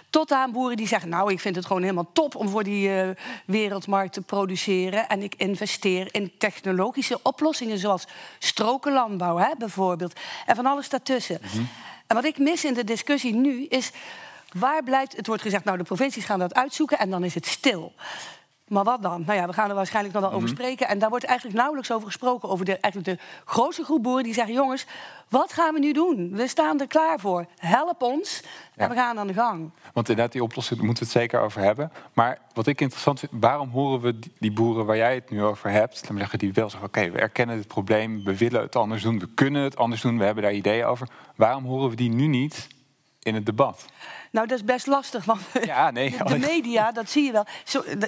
tot 0.10 0.31
aan 0.31 0.51
boeren 0.51 0.77
die 0.77 0.88
zeggen: 0.88 1.10
Nou, 1.10 1.31
ik 1.31 1.39
vind 1.39 1.56
het 1.56 1.66
gewoon 1.66 1.81
helemaal 1.81 2.12
top 2.13 2.36
om 2.36 2.50
voor 2.50 2.63
die 2.63 2.89
uh, 2.89 3.10
wereldmarkt 3.45 4.13
te 4.13 4.22
produceren. 4.22 5.10
En 5.10 5.24
ik 5.24 5.36
investeer 5.36 6.07
in 6.12 6.31
technologische 6.38 7.19
oplossingen, 7.22 7.77
zoals 7.77 8.07
strokenlandbouw 8.39 9.38
hè, 9.38 9.51
bijvoorbeeld. 9.57 10.19
En 10.45 10.56
van 10.56 10.66
alles 10.66 10.89
daartussen. 10.89 11.39
Mhm. 11.42 11.63
En 12.07 12.16
wat 12.16 12.25
ik 12.25 12.38
mis 12.38 12.66
in 12.66 12.74
de 12.74 12.83
discussie 12.83 13.36
nu 13.36 13.66
is. 13.66 13.92
Waar 14.51 14.83
blijft, 14.83 15.16
het 15.16 15.27
wordt 15.27 15.42
gezegd, 15.42 15.63
nou 15.63 15.77
de 15.77 15.83
provincies 15.83 16.25
gaan 16.25 16.39
dat 16.39 16.54
uitzoeken 16.54 17.00
en 17.00 17.10
dan 17.10 17.24
is 17.24 17.33
het 17.33 17.45
stil. 17.45 17.94
Maar 18.67 18.83
wat 18.83 19.01
dan? 19.01 19.23
Nou 19.25 19.39
ja, 19.39 19.47
we 19.47 19.53
gaan 19.53 19.69
er 19.69 19.75
waarschijnlijk 19.75 20.13
nog 20.13 20.23
wel 20.23 20.33
over 20.33 20.47
mhm. 20.47 20.57
spreken. 20.57 20.88
En 20.88 21.00
daar 21.00 21.09
wordt 21.09 21.25
eigenlijk 21.25 21.57
nauwelijks 21.57 21.91
over 21.91 22.07
gesproken. 22.07 22.50
Over 22.50 22.65
de, 22.65 22.77
eigenlijk 22.77 23.17
de 23.17 23.25
grootste 23.45 23.83
groep 23.83 24.03
boeren 24.03 24.23
die 24.23 24.33
zeggen... 24.33 24.53
jongens, 24.53 24.85
wat 25.29 25.53
gaan 25.53 25.73
we 25.73 25.79
nu 25.79 25.94
doen? 25.94 26.29
We 26.31 26.47
staan 26.47 26.79
er 26.79 26.88
klaar 26.88 27.19
voor. 27.19 27.45
Help 27.57 28.01
ons 28.01 28.44
en 28.75 28.89
we 28.89 28.95
gaan 28.95 29.19
aan 29.19 29.27
de 29.27 29.33
gang. 29.33 29.71
Want 29.94 30.09
inderdaad, 30.09 30.31
die 30.31 30.44
oplossing 30.44 30.81
moeten 30.81 31.03
we 31.03 31.09
het 31.09 31.19
zeker 31.19 31.39
over 31.39 31.62
hebben. 31.62 31.91
Maar 32.13 32.39
wat 32.53 32.67
ik 32.67 32.81
interessant 32.81 33.19
vind, 33.19 33.31
waarom 33.35 33.69
horen 33.69 34.01
we 34.01 34.19
die 34.39 34.51
boeren 34.51 34.85
waar 34.85 34.97
jij 34.97 35.15
het 35.15 35.29
nu 35.29 35.44
over 35.44 35.69
hebt... 35.69 35.95
laten 35.95 36.13
we 36.13 36.19
zeggen, 36.19 36.39
die 36.39 36.53
wel 36.53 36.69
zeggen, 36.69 36.88
oké, 36.88 37.12
we 37.12 37.19
erkennen 37.19 37.57
het 37.57 37.67
probleem... 37.67 38.23
we 38.23 38.38
willen 38.38 38.62
het 38.62 38.75
anders 38.75 39.01
doen, 39.01 39.19
we 39.19 39.29
kunnen 39.35 39.63
het 39.63 39.77
anders 39.77 40.01
doen... 40.01 40.17
we 40.17 40.24
hebben 40.24 40.43
daar 40.43 40.53
ideeën 40.53 40.86
over. 40.86 41.07
Waarom 41.36 41.65
horen 41.65 41.89
we 41.89 41.95
die 41.95 42.10
nu 42.10 42.27
niet 42.27 42.67
in 43.19 43.36
het 43.36 43.45
debat? 43.45 43.86
Nou, 44.36 44.48
dat 44.48 44.58
is 44.58 44.63
best 44.63 44.88
lastig, 44.88 45.25
want 45.25 45.42
ja, 45.63 45.92
nee, 45.92 46.18
de 46.24 46.38
media, 46.38 46.92
dat 46.92 47.10
zie 47.10 47.24
je 47.24 47.32
wel. 47.32 47.46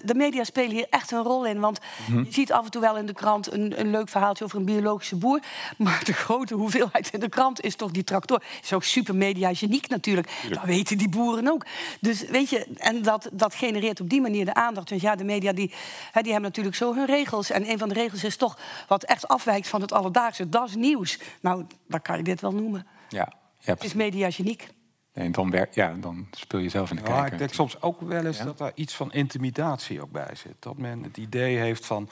de, 0.04 0.16
media 0.16 0.44
spelen 0.44 0.72
hier 0.72 0.88
echt 0.90 1.12
een 1.12 1.24
rol 1.24 1.46
in. 1.46 1.60
Want 1.60 1.80
mhm. 2.08 2.24
je 2.24 2.34
ziet 2.34 2.52
af 2.52 2.66
en 2.66 2.72
toe 2.72 2.82
wel 2.82 2.98
in 2.98 3.06
de 3.06 3.14
krant 3.14 3.52
een, 3.52 3.80
een, 3.80 3.92
leuk 3.92 4.10
verhaaltje 4.10 4.44
over 4.44 4.58
een 4.58 4.66
biologische 4.66 5.16
boer. 5.16 5.40
Maar 5.78 6.02
de 6.04 6.14
grote 6.14 6.54
hoeveelheid 6.56 7.10
in 7.14 7.20
de 7.20 7.30
krant 7.30 7.62
is 7.62 7.76
toch 7.76 7.92
die 7.92 8.04
tractor. 8.04 8.44
Is 8.64 8.74
ook 8.74 8.84
super 8.84 9.16
media-geniek 9.16 9.88
natuurlijk. 9.88 10.32
Dat 10.50 10.64
weten 10.64 10.98
die 10.98 11.10
boeren 11.10 11.48
ook. 11.52 11.66
Dus 12.00 12.26
weet 12.26 12.50
je, 12.50 12.68
en 12.78 13.02
dat, 13.02 13.30
dat 13.32 13.56
genereert 13.56 14.02
op 14.02 14.10
die 14.10 14.22
manier 14.22 14.46
de 14.46 14.54
aandacht. 14.54 14.90
Want 14.90 15.02
ja, 15.02 15.16
de 15.16 15.24
media 15.24 15.54
die, 15.54 15.74
hè, 16.12 16.22
die 16.22 16.32
hebben 16.32 16.50
natuurlijk 16.50 16.76
zo 16.76 16.94
hun 16.94 17.06
regels. 17.06 17.50
En 17.50 17.70
een 17.70 17.78
van 17.78 17.88
de 17.88 17.94
regels 17.94 18.24
is 18.24 18.36
toch 18.36 18.58
wat 18.88 19.04
echt 19.04 19.28
afwijkt 19.28 19.68
van 19.68 19.82
het 19.82 19.92
alledaagse. 19.92 20.50
Dat 20.50 20.68
is 20.68 20.76
nieuws. 20.76 21.20
Nou, 21.42 21.66
dan 21.88 22.02
kan 22.02 22.18
je 22.18 22.24
dit 22.24 22.42
wel 22.42 22.54
noemen. 22.54 22.88
Ja, 23.10 23.32
ja 23.60 23.74
het 23.74 23.84
is 23.84 23.94
media-geniek. 23.94 24.76
En 25.18 25.32
dan, 25.32 25.50
werk, 25.50 25.74
ja, 25.74 25.94
dan 25.94 26.28
speel 26.32 26.60
je 26.60 26.70
zelf 26.70 26.90
in 26.90 26.96
de 26.96 27.02
ja, 27.06 27.26
Ik 27.26 27.38
denk 27.38 27.54
soms 27.54 27.82
ook 27.82 28.02
wel 28.02 28.26
eens 28.26 28.44
dat 28.44 28.58
daar 28.58 28.72
iets 28.76 28.94
van 28.94 29.14
intimidatie 29.14 30.02
ook 30.02 30.12
bij 30.12 30.30
zit. 30.34 30.56
Dat 30.60 30.78
men 30.78 31.04
het 31.04 31.18
idee 31.18 31.58
heeft 31.58 31.86
van 31.86 32.10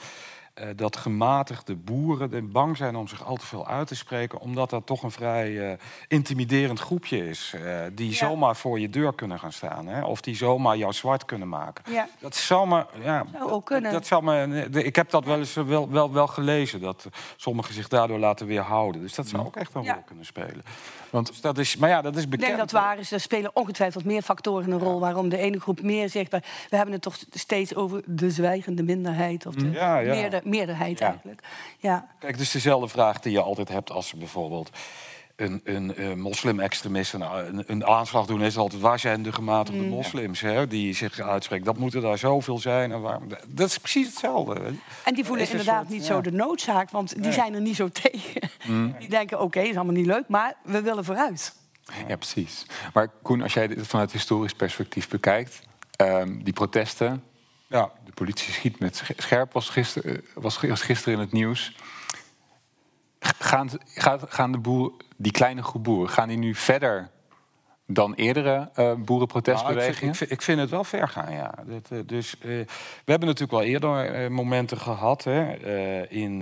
uh, 0.60 0.68
dat 0.76 0.96
gematigde 0.96 1.74
boeren 1.74 2.52
bang 2.52 2.76
zijn 2.76 2.96
om 2.96 3.08
zich 3.08 3.24
al 3.24 3.36
te 3.36 3.46
veel 3.46 3.66
uit 3.66 3.86
te 3.86 3.94
spreken, 3.94 4.40
omdat 4.40 4.70
dat 4.70 4.86
toch 4.86 5.02
een 5.02 5.10
vrij 5.10 5.50
uh, 5.50 5.72
intimiderend 6.08 6.80
groepje 6.80 7.28
is. 7.28 7.54
Uh, 7.56 7.80
die 7.92 8.14
zomaar 8.14 8.56
voor 8.56 8.80
je 8.80 8.90
deur 8.90 9.14
kunnen 9.14 9.38
gaan 9.38 9.52
staan. 9.52 9.86
Hè? 9.86 10.04
Of 10.04 10.20
die 10.20 10.36
zomaar 10.36 10.76
jou 10.76 10.92
zwart 10.92 11.24
kunnen 11.24 11.48
maken. 11.48 11.92
Ja. 11.92 12.08
Dat 12.18 12.34
zou 12.34 12.68
me. 12.68 12.84
Ja, 13.02 13.26
zou 13.32 13.50
ook 13.50 13.66
kunnen. 13.66 13.92
Dat 13.92 14.06
zou 14.06 14.24
me, 14.24 14.68
ik 14.70 14.96
heb 14.96 15.10
dat 15.10 15.24
wel 15.24 15.38
eens 15.38 15.54
wel, 15.54 15.90
wel, 15.90 16.12
wel 16.12 16.26
gelezen, 16.26 16.80
dat 16.80 17.08
sommigen 17.36 17.74
zich 17.74 17.88
daardoor 17.88 18.18
laten 18.18 18.46
weerhouden. 18.46 19.00
Dus 19.00 19.14
dat 19.14 19.28
zou 19.28 19.46
ook 19.46 19.56
echt 19.56 19.74
een 19.74 19.84
rol 19.84 20.02
kunnen 20.06 20.24
spelen. 20.24 20.62
Want 21.10 21.26
dus 21.26 21.40
dat 21.40 21.58
is, 21.58 21.76
maar 21.76 21.88
ja, 21.88 22.02
dat 22.02 22.16
is 22.16 22.28
bekend. 22.28 22.50
Ik 22.50 22.56
denk 22.56 22.70
dat 22.70 22.80
waar 22.80 22.98
is. 22.98 23.12
Er 23.12 23.20
spelen 23.20 23.50
ongetwijfeld 23.54 24.04
meer 24.04 24.22
factoren 24.22 24.70
een 24.70 24.78
rol 24.78 25.00
waarom 25.00 25.28
de 25.28 25.36
ene 25.36 25.60
groep 25.60 25.82
meer 25.82 26.08
zegt. 26.08 26.30
We 26.30 26.76
hebben 26.76 26.92
het 26.92 27.02
toch 27.02 27.16
steeds 27.30 27.74
over 27.74 28.02
de 28.06 28.30
zwijgende 28.30 28.82
minderheid 28.82 29.46
of 29.46 29.54
de 29.54 30.40
ja 30.52 30.56
meerderheid 30.56 31.00
eigenlijk. 31.00 31.42
Ja. 31.78 32.08
Kijk, 32.18 32.36
is 32.36 32.50
dezelfde 32.50 32.88
vraag 32.88 33.20
die 33.20 33.32
je 33.32 33.40
altijd 33.42 33.68
hebt 33.68 33.90
als 33.90 34.12
bijvoorbeeld... 34.14 34.70
een, 35.36 35.60
een, 35.64 36.02
een 36.04 36.20
moslim-extremist 36.20 37.12
een, 37.12 37.20
een, 37.20 37.64
een 37.66 37.86
aanslag 37.86 38.26
doen, 38.26 38.42
is 38.42 38.56
altijd 38.56 38.82
waar 38.82 38.98
zijn 38.98 39.22
de 39.22 39.32
gematigde 39.32 39.80
Mm. 39.80 39.88
moslims 39.88 40.40
hè, 40.40 40.66
die 40.66 40.94
zich 40.94 41.20
uitspreken. 41.20 41.64
Dat 41.64 41.78
moeten 41.78 42.04
er 42.04 42.18
zoveel 42.18 42.58
zijn. 42.58 42.92
En 42.92 43.00
waarom, 43.00 43.28
dat 43.46 43.68
is 43.68 43.78
precies 43.78 44.06
hetzelfde. 44.06 44.72
En 45.04 45.14
die 45.14 45.24
voelen 45.24 45.50
inderdaad 45.50 45.80
soort, 45.80 45.88
niet 45.88 46.06
ja. 46.06 46.14
zo 46.14 46.20
de 46.20 46.32
noodzaak, 46.32 46.90
want 46.90 47.08
die 47.14 47.20
Nee. 47.20 47.32
zijn 47.32 47.54
er 47.54 47.60
niet 47.60 47.76
zo 47.76 47.88
tegen. 48.02 48.50
Mm. 48.66 48.94
Die 48.98 49.08
denken, 49.08 49.40
oké, 49.40 49.60
is 49.60 49.74
allemaal 49.76 49.94
niet 49.94 50.06
leuk, 50.06 50.28
maar 50.28 50.54
we 50.64 50.82
willen 50.82 51.04
vooruit. 51.04 51.54
Ja, 52.08 52.16
precies. 52.16 52.66
Maar 52.92 53.08
Koen, 53.22 53.42
als 53.42 53.54
jij 53.54 53.66
dit 53.66 53.86
vanuit 53.86 54.12
historisch 54.12 54.52
perspectief 54.54 55.08
bekijkt, 55.08 55.60
ehm, 55.96 56.38
die 56.42 56.52
protesten, 56.52 57.22
Ja, 57.68 57.92
de 58.04 58.12
politie 58.12 58.52
schiet 58.52 58.78
met 58.78 58.96
sch- 58.96 59.10
scherp, 59.16 59.52
was 59.52 59.68
gisteren, 59.68 60.24
was, 60.34 60.60
was 60.60 60.82
gisteren 60.82 61.14
in 61.14 61.20
het 61.20 61.32
nieuws. 61.32 61.76
Gaan, 63.20 63.70
gaan 64.28 64.52
de 64.52 64.58
boeren, 64.58 64.96
die 65.16 65.32
kleine 65.32 65.62
groep 65.62 65.84
boeren, 65.84 66.10
gaan 66.10 66.28
die 66.28 66.38
nu 66.38 66.54
verder 66.54 67.10
dan 67.86 68.14
eerdere 68.14 68.68
eh 68.74 68.76
Nou, 68.76 68.90
ik, 68.90 68.94
vind, 68.94 69.04
boerenprotestbewegingen? 69.04 70.10
ik, 70.12 70.16
vind, 70.16 70.30
ik 70.30 70.42
vind 70.42 70.60
het 70.60 70.70
wel 70.70 70.84
ver 70.84 71.08
gaan, 71.08 71.32
ja. 71.32 71.54
Dat, 71.66 71.88
eh, 71.90 71.98
dus, 72.06 72.38
eh, 72.38 72.48
we 73.04 73.10
hebben 73.10 73.28
natuurlijk 73.28 73.50
wel 73.50 73.62
eerder 73.62 74.32
momenten 74.32 74.78
gehad 74.78 75.24
hè, 75.24 75.52
in 76.08 76.38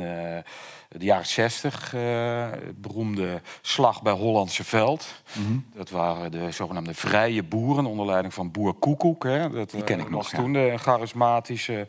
de 0.88 1.04
jaren 1.04 1.26
zestig. 1.26 1.90
het 1.90 2.80
beroemde 2.80 3.40
slag 3.60 4.02
bij 4.02 4.12
Hollandse 4.12 4.64
Veld. 4.64 5.22
Mhm. 5.32 5.58
Dat 5.74 5.90
waren 5.90 6.30
de 6.30 6.50
zogenaamde 6.50 6.94
vrije 6.94 7.42
boeren 7.42 7.86
onder 7.86 8.06
leiding 8.06 8.34
van 8.34 8.50
boer 8.50 8.74
Koekoek. 8.74 9.24
Hè. 9.24 9.50
Dat 9.50 9.70
Die 9.70 9.84
ken 9.84 10.00
ik 10.00 10.10
nog, 10.10 10.22
was 10.22 10.30
ja. 10.30 10.38
toen 10.38 10.52
de 10.52 10.74
charismatische 10.76 11.86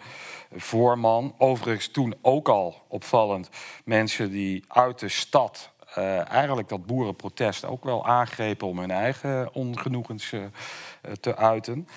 voorman. 0.55 1.35
Overigens 1.37 1.87
toen 1.87 2.15
ook 2.21 2.49
al 2.49 2.81
opvallend 2.87 3.49
mensen 3.83 4.31
die 4.31 4.63
uit 4.67 4.99
de 4.99 5.09
stad 5.09 5.73
eh, 5.95 6.29
eigenlijk 6.29 6.69
dat 6.69 6.85
boerenprotest 6.85 7.65
ook 7.65 7.83
wel 7.83 8.05
aangrepen 8.05 8.67
om 8.67 8.79
hun 8.79 8.91
eigen 8.91 9.53
ongenoegens 9.53 10.31
eh, 10.31 10.41
te 11.11 11.35
uiten. 11.35 11.87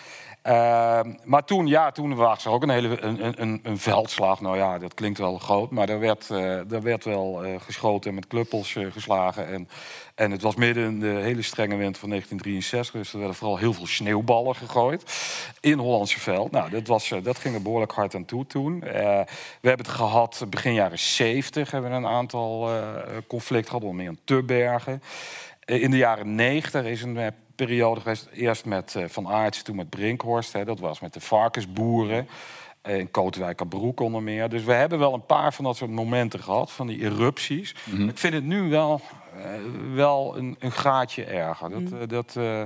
Ehm, 0.43 1.15
maar 1.25 1.45
toen, 1.45 1.67
ja, 1.67 1.91
toen 1.91 2.15
was 2.15 2.45
er 2.45 2.51
ook 2.51 2.63
een 2.63 2.69
hele 2.71 3.01
een, 3.03 3.43
een- 3.43 3.61
een, 3.63 3.79
veldslag. 3.79 4.41
Nou 4.41 4.57
ja, 4.57 4.79
dat 4.79 4.95
klinkt 4.95 5.19
wel 5.19 5.39
groot, 5.39 5.71
maar 5.71 5.89
er 5.89 5.99
werd, 6.01 6.31
eh, 6.31 6.73
er 6.73 6.83
werd 6.83 7.05
wel 7.05 7.45
eh, 7.45 7.61
geschoten 7.61 8.09
en 8.11 8.15
met 8.15 8.27
kluppels 8.27 8.77
eh, 8.77 8.93
geslagen. 8.93 9.47
En, 9.49 9.69
en 10.15 10.31
het 10.31 10.43
was 10.43 10.55
midden 10.55 10.85
in 10.85 11.01
de 11.01 11.07
hele 11.07 11.43
strenge 11.43 11.77
winter 11.77 12.01
van 12.01 12.09
1963, 12.09 13.01
dus 13.01 13.13
er 13.13 13.19
werden 13.19 13.37
vooral 13.37 13.57
heel 13.59 13.73
veel 13.73 13.87
sneeuwballen 13.87 14.55
gegooid 14.57 15.05
in 15.61 15.79
Hollandse 15.79 16.21
veld. 16.21 16.51
Nou, 16.51 16.71
dat, 16.71 16.87
was, 16.87 17.13
dat 17.23 17.39
ging 17.39 17.55
er 17.55 17.63
behoorlijk 17.63 17.93
hard 17.93 18.15
aan 18.15 18.25
toe 18.25 18.47
toen. 18.47 18.81
We 18.81 19.27
hebben 19.61 19.87
het 19.87 19.89
gehad 19.89 20.45
begin 20.49 20.73
jaren 20.75 20.99
70, 20.99 21.71
hebben 21.71 21.91
we 21.91 21.97
een 21.97 22.07
aantal 22.07 22.71
conflicten 23.27 23.69
gehad, 23.69 23.83
onder 23.85 23.97
meer 24.03 24.09
in 24.13 24.19
Tubbergen. 24.25 25.03
Eh, 25.61 25.83
In 25.83 25.91
de 25.91 25.97
jaren 25.97 26.35
90 26.35 26.85
is 26.85 27.03
een 27.03 27.33
periode 27.67 28.01
geweest, 28.01 28.29
eerst 28.33 28.65
met 28.65 28.95
eh, 28.95 29.05
Van 29.09 29.27
Aertsen, 29.29 29.65
toen 29.65 29.77
met 29.77 29.89
Brinkhorst. 29.91 30.53
Hè, 30.53 30.65
dat 30.65 30.79
was 30.79 31.01
met 31.01 31.13
de 31.13 31.21
varkensboeren. 31.21 32.29
eh, 32.83 32.99
In 32.99 33.11
Kootwijkerbroek 33.11 34.01
onder 34.01 34.23
meer. 34.23 34.49
Dus 34.49 34.65
we 34.65 34.73
hebben 34.73 34.99
wel 34.99 35.15
een 35.15 35.27
paar 35.27 35.53
van 35.55 35.65
dat 35.65 35.77
soort 35.77 35.91
momenten 35.91 36.41
gehad, 36.43 36.71
van 36.73 36.87
die 36.87 36.99
erupties. 37.01 37.75
Ik 38.09 38.19
vind 38.19 38.35
het 38.35 38.45
nu 38.45 38.71
wel, 38.71 39.01
eh, 39.37 39.45
wel 39.95 40.37
een, 40.37 40.57
een 40.59 40.71
graadje 40.73 41.25
erger. 41.25 41.71
Dat, 41.71 42.01
eh, 42.01 42.09
dat, 42.09 42.37
eh, 42.37 42.63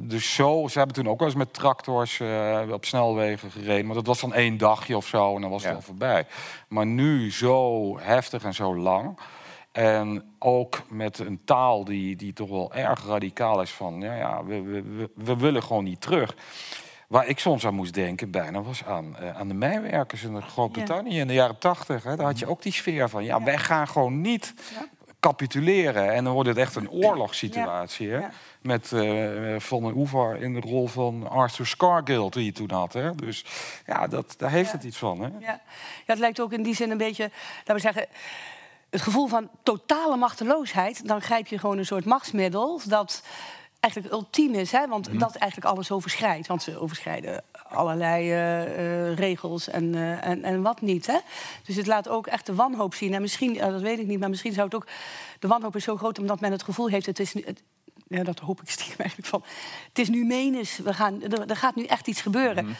dus 0.00 0.34
zo, 0.34 0.66
ze 0.70 0.78
hebben 0.78 0.96
toen 0.96 1.08
ook 1.08 1.18
wel 1.18 1.28
eens 1.28 1.36
met 1.36 1.52
tractors 1.54 2.20
eh, 2.20 2.60
op 2.70 2.84
snelwegen 2.84 3.50
gereden. 3.50 3.86
Maar 3.86 3.94
dat 3.94 4.06
was 4.06 4.20
dan 4.20 4.32
één 4.34 4.56
dagje 4.58 4.96
of 4.96 5.06
zo 5.06 5.34
en 5.34 5.40
dan 5.40 5.50
was 5.50 5.62
het 5.62 5.70
al 5.74 5.82
voorbij. 5.82 6.26
Maar 6.68 6.86
nu 6.86 7.32
zo 7.32 7.98
heftig 7.98 8.44
en 8.44 8.54
zo 8.54 8.76
lang. 8.76 9.18
En 9.74 10.34
ook 10.38 10.82
met 10.88 11.18
een 11.18 11.40
taal 11.44 11.84
die, 11.84 12.16
die 12.16 12.32
toch 12.32 12.48
wel 12.48 12.74
erg 12.74 13.06
radicaal 13.06 13.62
is 13.62 13.70
van... 13.70 14.00
Ja, 14.00 14.14
ja, 14.14 14.44
we, 14.44 14.62
we, 14.62 14.82
we, 14.82 15.10
we 15.14 15.36
willen 15.36 15.62
gewoon 15.62 15.84
niet 15.84 16.00
terug. 16.00 16.34
Waar 17.08 17.26
ik 17.26 17.38
soms 17.38 17.66
aan 17.66 17.74
moest 17.74 17.94
denken 17.94 18.30
bijna 18.30 18.62
was 18.62 18.84
aan, 18.84 19.16
eh, 19.16 19.36
aan 19.36 19.48
de 19.48 19.54
mijnwerkers 19.54 20.22
in 20.22 20.42
Groot-Brittannië 20.42 21.18
in 21.18 21.26
de 21.26 21.32
jaren 21.34 21.58
tachtig. 21.58 22.02
Daar 22.02 22.20
had 22.20 22.38
je 22.38 22.46
ook 22.46 22.62
die 22.62 22.72
sfeer 22.72 23.08
van, 23.08 23.24
ja, 23.24 23.42
wij 23.42 23.58
gaan 23.58 23.88
gewoon 23.88 24.20
niet 24.20 24.54
Ja. 24.74 24.86
capituleren. 25.20 26.12
En 26.12 26.24
dan 26.24 26.32
wordt 26.32 26.48
het 26.48 26.58
echt 26.58 26.76
een 26.76 26.90
oorlogssituatie. 26.90 28.10
Hè? 28.10 28.20
Met 28.60 28.92
eh 28.92 29.60
Van 29.60 29.82
den 29.82 29.96
Oever 29.96 30.42
in 30.42 30.54
de 30.54 30.60
rol 30.60 30.86
van 30.86 31.28
Arthur 31.30 31.66
Scargill, 31.66 32.28
die 32.28 32.44
je 32.44 32.52
toen 32.52 32.70
had. 32.70 32.92
Hè? 32.92 33.14
Dus 33.14 33.44
ja, 33.86 34.06
dat, 34.06 34.34
daar 34.38 34.50
heeft 34.50 34.72
het 34.72 34.84
iets 34.84 34.98
van. 34.98 35.20
Hè? 35.20 35.26
Ja. 35.26 35.38
ja, 35.40 35.60
het 36.06 36.18
lijkt 36.18 36.40
ook 36.40 36.52
in 36.52 36.62
die 36.62 36.74
zin 36.74 36.90
een 36.90 36.96
beetje, 36.98 37.30
laten 37.56 37.74
we 37.74 37.80
zeggen, 37.80 38.06
het 38.94 39.02
gevoel 39.02 39.26
van 39.26 39.48
totale 39.62 40.16
machteloosheid. 40.16 41.08
Dan 41.08 41.20
grijp 41.20 41.46
je 41.46 41.58
gewoon 41.58 41.78
een 41.78 41.86
soort 41.86 42.04
machtsmiddel 42.04 42.80
dat 42.86 43.22
eigenlijk 43.80 44.14
ultiem 44.14 44.54
is, 44.54 44.72
hè? 44.72 44.86
want 44.86 45.20
dat 45.20 45.34
eigenlijk 45.34 45.72
alles 45.72 45.90
overschrijdt. 45.90 46.46
Want 46.46 46.62
ze 46.62 46.78
overschrijden 46.78 47.42
allerlei 47.68 48.30
eh, 48.30 48.62
eh, 48.62 49.16
regels 49.16 49.68
en, 49.68 49.94
eh, 49.94 50.26
en, 50.26 50.44
en 50.44 50.62
wat 50.62 50.80
niet. 50.80 51.06
Hè? 51.06 51.18
Dus 51.64 51.76
het 51.76 51.86
laat 51.86 52.08
ook 52.08 52.26
echt 52.26 52.46
de 52.46 52.54
wanhoop 52.54 52.94
zien. 52.94 53.14
En 53.14 53.20
misschien, 53.20 53.54
dat 53.54 53.80
weet 53.80 53.98
ik 53.98 54.06
niet, 54.06 54.20
maar 54.20 54.30
misschien 54.30 54.52
zou 54.52 54.64
het 54.64 54.74
ook... 54.74 54.86
De 55.38 55.48
wanhoop 55.48 55.76
is 55.76 55.84
zo 55.84 55.96
groot 55.96 56.18
omdat 56.18 56.40
men 56.40 56.52
het 56.52 56.62
gevoel 56.62 56.88
heeft... 56.88 57.06
Het 57.06 57.20
is 57.20 57.34
nu, 57.34 57.42
het, 57.44 57.62
ja, 58.08 58.22
dat 58.22 58.38
hoop 58.38 58.62
ik 58.62 58.70
stiekem 58.70 58.98
eigenlijk 59.04 59.28
van... 59.28 59.44
Het 59.88 59.98
is 59.98 60.08
nu 60.08 60.24
menens, 60.24 60.76
we 60.76 60.94
gaan, 60.94 61.22
er, 61.22 61.50
er 61.50 61.56
gaat 61.56 61.74
nu 61.74 61.84
echt 61.84 62.06
iets 62.06 62.20
gebeuren. 62.20 62.76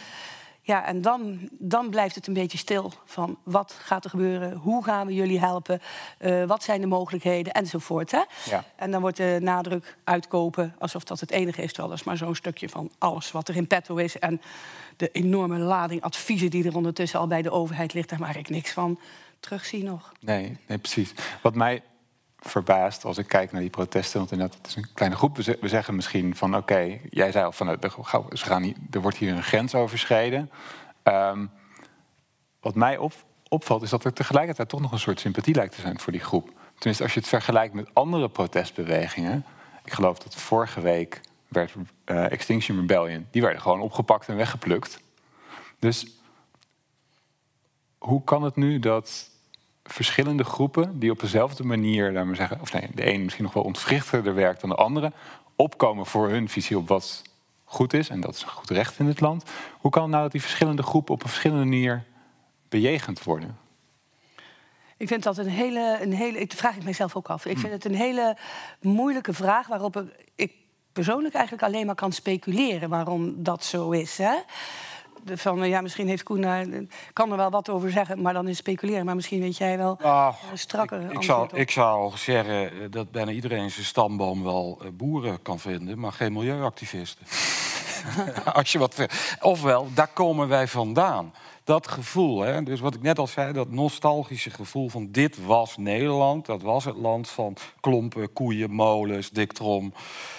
Ja, 0.67 0.85
en 0.87 1.03
dan, 1.03 1.49
dan 1.51 1.91
blijft 1.91 2.15
het 2.15 2.27
een 2.27 2.35
beetje 2.35 2.59
stil 2.59 2.93
van 3.05 3.39
wat 3.43 3.77
gaat 3.79 4.05
er 4.05 4.11
gebeuren, 4.11 4.53
hoe 4.53 4.85
gaan 4.85 5.07
we 5.07 5.15
jullie 5.15 5.41
helpen, 5.41 5.81
eh, 6.19 6.45
wat 6.45 6.63
zijn 6.63 6.81
de 6.81 6.87
mogelijkheden 6.87 7.53
enzovoort. 7.53 8.11
Hè? 8.11 8.23
Ja. 8.45 8.65
En 8.77 8.91
dan 8.91 9.01
wordt 9.01 9.17
de 9.17 9.39
nadruk 9.41 9.97
uitkopen 10.05 10.75
alsof 10.79 11.05
dat 11.05 11.21
het 11.21 11.31
enige 11.31 11.63
is, 11.63 11.69
terwijl 11.69 11.89
dat 11.89 11.99
is 11.99 12.05
maar 12.05 12.17
zo'n 12.17 12.35
stukje 12.35 12.69
van 12.69 12.91
alles 12.99 13.33
wat 13.33 13.49
er 13.49 13.57
in 13.57 13.67
petto 13.67 13.97
is 13.97 14.19
en 14.19 14.41
de 14.97 15.11
enorme 15.11 15.59
lading 15.59 16.03
adviezen 16.03 16.51
die 16.51 16.65
er 16.65 16.77
ondertussen 16.77 17.21
al 17.21 17.27
bij 17.27 17.43
de 17.43 17.51
overheid 17.51 17.93
ligt, 17.93 18.09
daar 18.09 18.21
maak 18.21 18.35
ik 18.35 18.49
niks 18.49 18.73
van 18.73 18.99
terugzie 19.41 19.83
nog. 19.83 20.13
Nee, 20.21 20.57
nee, 20.67 20.79
precies. 20.79 21.13
Wat 21.43 21.55
mij 21.55 21.83
verbaast 22.49 23.05
als 23.05 23.19
ik 23.19 23.27
kijk 23.27 23.53
naar 23.53 23.61
die 23.61 23.71
protesten, 23.71 24.19
want 24.19 24.33
inderdaad, 24.33 24.57
het 24.57 24.67
is 24.67 24.77
een 24.77 24.89
kleine 24.95 25.17
groep. 25.17 25.37
We, 25.37 25.43
ze- 25.43 25.59
we 25.61 25.69
zeggen 25.69 25.95
misschien 25.95 26.37
van, 26.37 26.57
oké, 26.57 26.99
jij 27.11 27.33
zei 27.33 27.45
al 27.45 27.53
van, 27.53 27.69
eh, 27.81 27.91
ze 28.33 28.45
gaan 28.45 28.63
niet, 28.63 28.77
er 28.91 29.01
wordt 29.01 29.17
hier 29.17 29.33
een 29.33 29.43
grens 29.43 29.75
overschreden. 29.75 30.51
Ehm, 31.03 31.47
wat 32.61 32.75
mij 32.75 32.97
op, 32.97 33.13
opvalt, 33.49 33.83
is 33.83 33.91
dat 33.91 34.05
er 34.05 34.13
tegelijkertijd 34.13 34.69
toch 34.69 34.81
nog 34.81 34.93
een 34.93 34.99
soort 34.99 35.21
sympathie 35.21 35.55
lijkt 35.55 35.75
te 35.75 35.81
zijn 35.81 36.01
voor 36.01 36.13
die 36.13 36.21
groep. 36.21 36.51
Tenminste, 36.75 37.03
als 37.03 37.15
je 37.15 37.21
het 37.21 37.29
vergelijkt 37.29 37.75
met 37.75 37.89
andere 37.93 38.29
protestbewegingen. 38.29 39.45
Ik 39.85 39.93
geloof 39.93 40.19
dat 40.19 40.35
vorige 40.35 40.81
week 40.81 41.21
werd 41.49 41.73
eh, 42.05 42.31
Extinction 42.33 42.79
Rebellion, 42.79 43.27
die 43.31 43.43
werden 43.43 43.61
gewoon 43.61 43.81
opgepakt 43.81 44.29
en 44.29 44.37
weggeplukt. 44.37 45.01
Dus 45.79 46.07
hoe 47.99 48.25
kan 48.25 48.43
het 48.43 48.57
nu 48.57 48.79
dat 48.79 49.31
verschillende 49.85 50.45
groepen 50.45 50.99
die 50.99 51.11
op 51.11 51.21
dezelfde 51.21 51.65
manier, 51.65 52.13
laten 52.13 52.29
we 52.29 52.35
zeggen, 52.35 52.61
of 52.61 52.73
nee, 52.73 52.89
de 52.95 53.13
een 53.13 53.23
misschien 53.23 53.45
nog 53.45 53.53
wel 53.53 53.63
ontwrichterder 53.63 54.35
werkt 54.35 54.61
dan 54.61 54.71
de 54.71 54.77
andere, 54.77 55.13
opkomen 55.57 56.07
voor 56.07 56.29
hun 56.29 56.49
visie 56.49 56.79
op 56.79 56.89
wat 56.89 57.23
goed 57.65 57.93
is 57.93 58.09
en 58.09 58.21
dat 58.21 58.35
is 58.35 58.43
goed 58.43 58.71
recht 58.71 58.99
in 58.99 59.07
het 59.07 59.21
land. 59.21 59.51
Hoe 59.79 59.91
kan 59.91 60.03
het 60.03 60.11
nou 60.11 60.23
dat 60.23 60.33
die 60.33 60.41
verschillende 60.41 60.83
groepen 60.83 61.15
op 61.15 61.23
een 61.23 61.29
verschillende 61.29 61.65
manier 61.65 62.05
bejegend 62.69 63.23
worden? 63.23 63.59
Ik 64.97 65.09
vind 65.09 65.23
dat 65.23 65.39
een 65.39 65.49
hele, 65.49 65.99
een 66.01 66.13
hele. 66.13 66.39
Ik 66.39 66.53
vraag 66.53 66.77
ik 66.77 66.85
mezelf 66.85 67.17
ook 67.17 67.29
af. 67.29 67.47
Ik 67.47 67.59
vind 67.59 67.73
het 67.73 67.85
een 67.85 67.95
hele 67.95 68.37
moeilijke 68.81 69.33
vraag 69.33 69.67
waarop 69.67 69.97
ik, 69.97 70.31
ik 70.35 70.53
persoonlijk 70.93 71.35
eigenlijk 71.35 71.65
alleen 71.65 71.87
maar 71.87 71.95
kan 71.95 72.13
speculeren 72.13 72.89
waarom 72.89 73.43
dat 73.43 73.65
zo 73.65 73.91
is. 73.91 74.19
Hè? 74.19 74.35
Van, 75.27 75.63
eh, 75.63 75.69
ja, 75.69 75.81
misschien 75.81 76.09
heeft 76.09 76.23
Koen 76.23 76.41
daar, 76.41 76.67
kan 77.13 77.31
er 77.31 77.37
wel 77.37 77.51
wat 77.51 77.69
over 77.69 77.91
zeggen, 77.91 78.23
maar 78.23 78.33
dan 78.33 78.49
is 78.49 78.57
speculeren. 78.57 79.05
Maar 79.05 79.15
misschien 79.15 79.41
weet 79.41 79.57
jij 79.57 79.79
wel 79.79 79.99
Ah, 80.03 80.35
een 80.51 80.59
strakker 80.59 81.01
ik, 81.01 81.13
ik, 81.13 81.23
zou, 81.23 81.43
op. 81.43 81.55
ik 81.55 81.71
zou 81.71 82.17
zeggen 82.17 82.71
eh, 82.71 82.77
dat 82.91 83.11
bijna 83.11 83.31
iedereen 83.31 83.71
zijn 83.71 83.87
stamboom 83.87 84.43
wel 84.43 84.79
eh, 84.83 84.89
boeren 84.93 85.43
kan 85.43 85.59
vinden, 85.59 85.99
maar 85.99 86.13
geen 86.13 86.33
milieuactivisten. 86.33 87.27
Als 88.53 88.73
je 88.73 88.79
wat. 88.79 89.07
Ofwel, 89.41 89.89
daar 89.95 90.09
komen 90.13 90.49
wij 90.49 90.69
vandaan. 90.69 91.33
Dat 91.65 91.89
gevoel, 91.89 92.41
hè? 92.41 92.63
dus 92.63 92.81
wat 92.81 92.95
ik 92.95 93.03
net 93.03 93.19
al 93.19 93.27
zei, 93.27 93.53
dat 93.53 93.71
nostalgische 93.71 94.51
gevoel 94.51 94.89
van 94.89 95.09
dit 95.11 95.45
was 95.45 95.77
Nederland. 95.77 96.47
Dat 96.47 96.63
was 96.63 96.85
het 96.85 96.97
land 96.97 97.29
van 97.29 97.57
klompen, 97.81 98.33
koeien, 98.33 98.71
molens, 98.71 99.31
diktrom. 99.31 99.93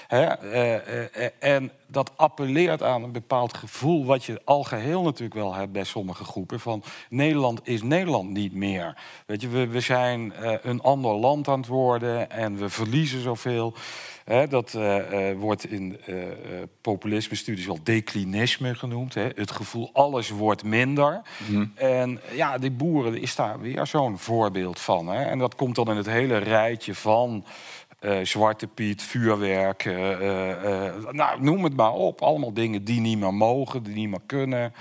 Hè? 0.08 0.24
eh, 0.24 0.75
eh, 0.75 1.25
eh, 1.25 1.32
en 1.39 1.72
dat 1.88 2.12
appelleert 2.15 2.84
aan 2.84 3.03
een 3.03 3.12
bepaald 3.12 3.58
gevoel... 3.58 4.05
wat 4.05 4.24
je 4.24 4.41
al 4.44 4.63
geheel 4.63 5.01
natuurlijk 5.03 5.34
wel 5.34 5.53
hebt 5.53 5.72
bij 5.72 5.84
sommige 5.84 6.24
groepen... 6.24 6.60
van 6.60 6.84
Nederland 7.10 7.60
is 7.63 7.84
Nederland 7.84 8.29
niet 8.29 8.53
meer. 8.53 8.98
Weet 9.25 9.41
je, 9.41 9.48
we, 9.48 9.67
we 9.67 9.79
zijn 9.79 10.34
een 10.62 10.82
ander 10.82 11.13
land 11.13 11.48
aan 11.48 11.60
het 11.60 11.67
worden 11.67 12.32
en 12.32 12.58
we 12.58 12.70
verliezen 12.70 13.22
zoveel... 13.22 13.74
Hè, 14.25 14.48
dat 14.48 14.74
eh, 14.74 15.29
eh, 15.29 15.38
wordt 15.38 15.72
in 15.72 15.98
eh, 16.05 16.15
populisme-studies 16.82 17.65
wel 17.65 17.79
declinisme 17.84 18.75
genoemd. 18.75 19.13
Hè. 19.13 19.29
Het 19.36 19.51
gevoel 19.51 19.89
alles 19.94 20.29
wordt 20.29 20.63
minder. 20.63 21.22
En 21.75 22.20
ja, 22.32 22.58
die 22.58 22.72
boeren 22.72 23.22
is 23.22 23.36
daar 23.36 23.60
weer 23.60 23.88
zo'n 23.88 24.17
voorbeeld 24.17 24.79
van. 24.79 25.08
Hè. 25.08 25.24
En 25.24 25.39
dat 25.39 25.55
komt 25.55 25.75
dan 25.75 25.89
in 25.89 25.98
het 25.98 26.05
hele 26.05 26.38
rijtje 26.38 26.96
van 26.96 27.46
zwarte 28.24 28.67
piet, 28.67 29.03
vuurwerk, 29.03 29.86
nou, 31.12 31.41
noem 31.41 31.63
het 31.63 31.75
maar 31.75 31.94
op. 31.94 32.22
Allemaal 32.22 32.53
dingen 32.53 32.84
die 32.84 33.01
niet 33.01 33.20
meer 33.20 33.34
mogen, 33.34 33.84
die 33.84 33.94
niet 33.94 34.10
meer 34.10 34.22
kunnen. 34.25 34.74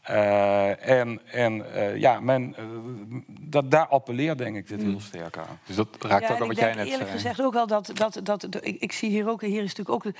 Eh, 0.00 0.88
en 0.88 1.20
en 1.32 1.74
eh, 1.74 1.96
ja, 1.96 2.20
men, 2.20 2.54
eh, 2.56 2.64
dat, 3.28 3.70
daar 3.70 3.86
appelleert 3.86 4.38
denk 4.38 4.56
ik 4.56 4.68
dit 4.68 4.82
heel 4.82 5.00
sterk 5.00 5.36
aan. 5.38 5.58
Dus 5.66 5.76
dat 5.76 5.88
raakt 6.00 6.22
Ja, 6.22 6.28
ook 6.34 6.40
aan 6.40 6.46
wat 6.46 6.50
ik 6.50 6.58
jij 6.58 6.66
denk 6.66 6.76
net 6.76 6.86
eerlijk 6.86 7.08
zei. 7.08 7.20
gezegd 7.20 7.42
ook 7.42 7.52
wel 7.52 7.66
dat... 7.66 7.90
dat, 7.94 8.20
dat 8.22 8.44
ik, 8.60 8.80
ik 8.80 8.92
zie 8.92 9.10
hier 9.10 9.28
ook... 9.28 9.40
Hier 9.40 9.62
is 9.62 9.74
natuurlijk 9.74 9.90
ook 9.90 10.02
de, 10.02 10.14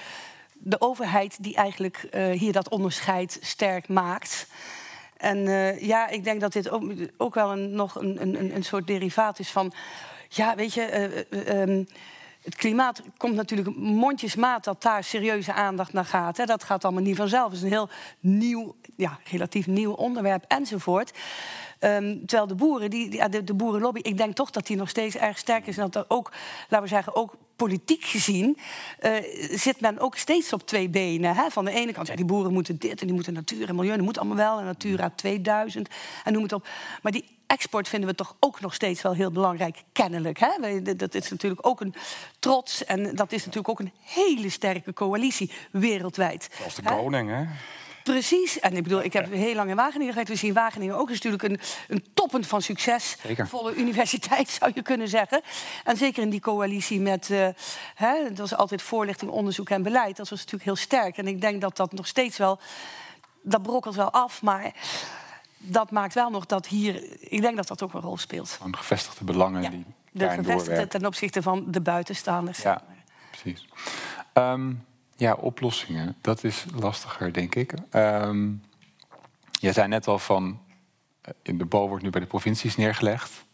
de 0.52 0.80
overheid 0.80 1.42
die 1.42 1.54
eigenlijk 1.54 1.96
eh, 2.10 2.30
hier 2.30 2.52
dat 2.52 2.68
onderscheid 2.68 3.38
sterk 3.40 3.88
maakt. 3.88 4.46
En 5.16 5.46
eh, 5.46 5.80
ja, 5.80 6.08
ik 6.08 6.24
denk 6.24 6.40
dat 6.40 6.52
dit 6.52 6.70
ook, 6.70 6.92
ook 7.16 7.34
wel 7.34 7.52
een, 7.52 7.70
nog 7.74 7.94
een, 7.94 8.22
een, 8.22 8.54
een 8.54 8.64
soort 8.64 8.86
derivaat 8.86 9.38
is 9.38 9.50
van... 9.50 9.72
Ja, 10.28 10.54
weet 10.54 10.74
je... 10.74 10.82
eh, 10.82 11.18
eh, 11.30 11.62
ehm, 11.62 11.84
het 12.42 12.54
klimaat 12.54 13.02
komt 13.16 13.34
natuurlijk 13.34 13.76
mondjesmaat 13.76 14.64
dat 14.64 14.82
daar 14.82 15.04
serieuze 15.04 15.52
aandacht 15.52 15.92
naar 15.92 16.04
gaat. 16.04 16.36
Hè. 16.36 16.44
Dat 16.44 16.64
gaat 16.64 16.84
allemaal 16.84 17.02
niet 17.02 17.16
vanzelf. 17.16 17.46
Het 17.46 17.56
is 17.56 17.62
een 17.62 17.68
heel 17.68 17.88
nieuw, 18.20 18.76
ja, 18.96 19.18
relatief 19.30 19.66
nieuw 19.66 19.92
onderwerp 19.92 20.44
enzovoort. 20.48 21.18
Ehm, 21.78 22.18
terwijl 22.18 22.46
de 22.46 22.54
boeren, 22.54 22.90
die, 22.90 23.28
de 23.44 23.54
boerenlobby, 23.54 24.00
ik 24.00 24.16
denk 24.16 24.34
toch 24.34 24.50
dat 24.50 24.66
die 24.66 24.76
nog 24.76 24.88
steeds 24.88 25.16
erg 25.16 25.38
sterk 25.38 25.66
is. 25.66 25.76
En 25.76 25.90
dat 25.90 25.94
er 25.94 26.04
ook, 26.08 26.32
laten 26.68 26.82
we 26.82 26.94
zeggen, 26.94 27.14
ook 27.14 27.34
politiek 27.56 28.04
gezien, 28.04 28.58
eh, 28.98 29.12
zit 29.50 29.80
men 29.80 29.98
ook 29.98 30.16
steeds 30.16 30.52
op 30.52 30.66
twee 30.66 30.88
benen. 30.88 31.34
Hè? 31.34 31.50
Van 31.50 31.64
de 31.64 31.70
ene 31.70 31.92
kant, 31.92 32.06
ja, 32.06 32.16
die 32.16 32.24
boeren 32.24 32.52
moeten 32.52 32.78
dit 32.78 33.00
en 33.00 33.06
die 33.06 33.14
moeten 33.14 33.32
natuur 33.32 33.68
en 33.68 33.74
milieu. 33.74 33.96
Dat 33.96 34.04
moet 34.04 34.18
allemaal 34.18 34.36
wel, 34.36 34.58
en 34.58 34.64
Natura 34.64 35.10
2000 35.16 35.88
en 36.24 36.32
noem 36.32 36.42
het 36.42 36.52
op. 36.52 36.68
Maar 37.02 37.12
die 37.12 37.38
export 37.50 37.88
vinden 37.88 38.08
we 38.08 38.14
toch 38.14 38.36
ook 38.40 38.60
nog 38.60 38.74
steeds 38.74 39.02
wel 39.02 39.14
heel 39.14 39.30
belangrijk, 39.30 39.82
kennelijk. 39.92 40.38
Hè? 40.38 40.82
Dat 40.96 41.14
is 41.14 41.30
natuurlijk 41.30 41.66
ook 41.66 41.80
een 41.80 41.94
trots 42.38 42.84
en 42.84 43.14
dat 43.14 43.32
is 43.32 43.38
natuurlijk 43.38 43.68
ook 43.68 43.80
een 43.80 43.92
hele 44.00 44.50
sterke 44.50 44.92
coalitie 44.92 45.50
wereldwijd. 45.70 46.48
Als 46.64 46.74
de 46.74 46.82
koning, 46.82 47.30
hè? 47.30 47.44
Precies. 48.04 48.60
En 48.60 48.76
ik 48.76 48.82
bedoel, 48.82 49.02
ik 49.02 49.12
heb 49.12 49.32
heel 49.32 49.54
lang 49.54 49.70
in 49.70 49.76
Wageningen 49.76 50.08
gewerkt. 50.08 50.30
We 50.30 50.36
zien 50.36 50.52
Wageningen 50.52 50.96
ook 50.96 51.10
is 51.10 51.20
natuurlijk 51.20 51.42
een, 51.42 51.60
een 51.88 52.04
toppend 52.14 52.46
van 52.46 52.62
succes. 52.62 53.16
Zeker. 53.26 53.48
Volle 53.48 53.74
universiteit, 53.74 54.48
zou 54.60 54.70
je 54.74 54.82
kunnen 54.82 55.08
zeggen. 55.08 55.40
En 55.84 55.96
zeker 55.96 56.22
in 56.22 56.30
die 56.30 56.40
coalitie 56.40 57.00
met... 57.00 57.30
eh, 57.30 57.48
hè, 57.94 58.24
dat 58.28 58.38
was 58.38 58.54
altijd 58.54 58.82
voorlichting, 58.82 59.30
onderzoek 59.30 59.70
en 59.70 59.82
beleid. 59.82 60.16
Dat 60.16 60.28
was 60.28 60.38
natuurlijk 60.38 60.64
heel 60.64 60.76
sterk. 60.76 61.16
En 61.16 61.26
ik 61.26 61.40
denk 61.40 61.60
dat 61.60 61.76
dat 61.76 61.92
nog 61.92 62.06
steeds 62.06 62.36
wel... 62.38 62.58
Dat 63.42 63.62
brokkelt 63.62 63.94
wel 63.94 64.10
af, 64.10 64.42
maar 64.42 64.72
dat 65.62 65.90
maakt 65.90 66.14
wel 66.14 66.30
nog 66.30 66.46
dat 66.46 66.66
hier... 66.66 67.04
Ik 67.20 67.40
denk 67.40 67.56
dat 67.56 67.68
dat 67.68 67.82
ook 67.82 67.94
een 67.94 68.00
rol 68.00 68.18
speelt. 68.18 68.50
Gewoon 68.50 68.76
gevestigde 68.76 69.24
belangen 69.24 69.62
Ja, 69.62 69.70
die 69.70 69.84
de 70.12 70.24
gevestigde 70.24 70.52
doorwerken. 70.52 70.88
ten 70.88 71.06
opzichte 71.06 71.42
van 71.42 71.64
de 71.70 71.80
buitenstaanders. 71.80 72.62
Ja, 72.62 72.82
precies. 73.30 73.68
Ehm, 74.32 74.72
ja, 75.16 75.34
oplossingen, 75.34 76.16
dat 76.20 76.44
is 76.44 76.64
lastiger, 76.74 77.32
denk 77.32 77.54
ik. 77.54 77.74
Ehm 77.90 78.48
jij 79.60 79.72
zei 79.72 79.88
net 79.88 80.06
al 80.06 80.18
van, 80.18 80.60
eh, 81.20 81.34
in 81.42 81.58
de 81.58 81.64
bal 81.64 81.88
wordt 81.88 82.02
nu 82.02 82.10
bij 82.10 82.20
de 82.20 82.26
provincies 82.26 82.76
neergelegd. 82.76 83.44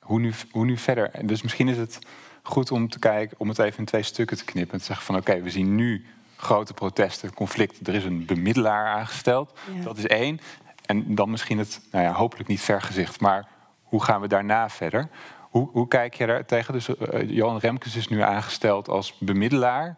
Hoe 0.00 0.20
nu, 0.20 0.32
hoe 0.50 0.64
nu 0.64 0.76
verder? 0.76 1.10
Dus 1.26 1.42
misschien 1.42 1.68
is 1.68 1.76
het 1.76 1.98
goed 2.42 2.70
om 2.70 2.88
te 2.88 2.98
kijken, 2.98 3.40
om 3.40 3.48
het 3.48 3.58
even 3.58 3.78
in 3.78 3.84
twee 3.84 4.02
stukken 4.02 4.36
te 4.36 4.44
knippen. 4.44 4.72
En 4.72 4.78
te 4.78 4.84
zeggen 4.84 5.06
van, 5.06 5.16
oké, 5.16 5.40
we 5.40 5.50
zien 5.50 5.74
nu 5.74 6.06
grote 6.36 6.74
protesten, 6.74 7.34
conflicten. 7.34 7.86
Er 7.86 7.94
is 7.94 8.04
een 8.04 8.24
bemiddelaar 8.24 8.86
aangesteld. 8.86 9.58
Ja. 9.74 9.82
Dat 9.82 9.98
is 9.98 10.06
één. 10.06 10.40
En 10.86 11.14
dan 11.14 11.30
misschien 11.30 11.58
het, 11.58 11.80
nou 11.90 12.04
ja, 12.04 12.12
hopelijk 12.12 12.48
niet 12.48 12.60
vergezicht, 12.60 13.20
maar 13.20 13.48
hoe 13.82 14.02
gaan 14.02 14.20
we 14.20 14.28
daarna 14.28 14.68
verder? 14.68 15.08
Hoe, 15.40 15.68
hoe 15.72 15.88
kijk 15.88 16.14
je 16.14 16.26
daar 16.26 16.44
tegen? 16.44 16.72
Dus 16.72 16.96
eh, 16.96 17.30
Johan 17.30 17.58
Remkes 17.58 17.96
is 17.96 18.08
nu 18.08 18.20
aangesteld 18.22 18.88
als 18.88 19.18
bemiddelaar. 19.18 19.96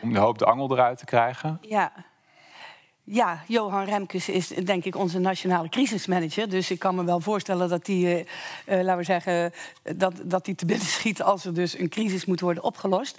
Om 0.00 0.12
de 0.12 0.18
hoop 0.18 0.38
de 0.38 0.44
angel 0.44 0.72
eruit 0.72 0.98
te 0.98 1.04
krijgen. 1.04 1.58
Ja. 1.60 1.92
Ja, 3.12 3.42
Johan 3.46 3.84
Remkes 3.84 4.28
is 4.28 4.48
denk 4.48 4.84
ik 4.84 4.96
onze 4.96 5.18
nationale 5.18 5.68
crisismanager. 5.68 6.48
Dus 6.48 6.70
ik 6.70 6.78
kan 6.78 6.94
me 6.94 7.04
wel 7.04 7.20
voorstellen 7.20 7.68
dat 7.68 7.86
hij, 7.86 7.96
eh, 7.96 8.20
eh, 8.78 8.84
laten 8.84 8.96
we 8.96 9.04
zeggen, 9.04 9.52
dat, 9.96 10.14
dat 10.24 10.46
hij 10.46 10.54
te 10.54 10.66
binnen 10.66 10.86
schiet 10.98 11.22
als 11.22 11.44
er 11.44 11.54
dus 11.54 11.78
een 11.78 11.88
crisis 11.88 12.24
moet 12.24 12.40
worden 12.40 12.62
opgelost. 12.62 13.18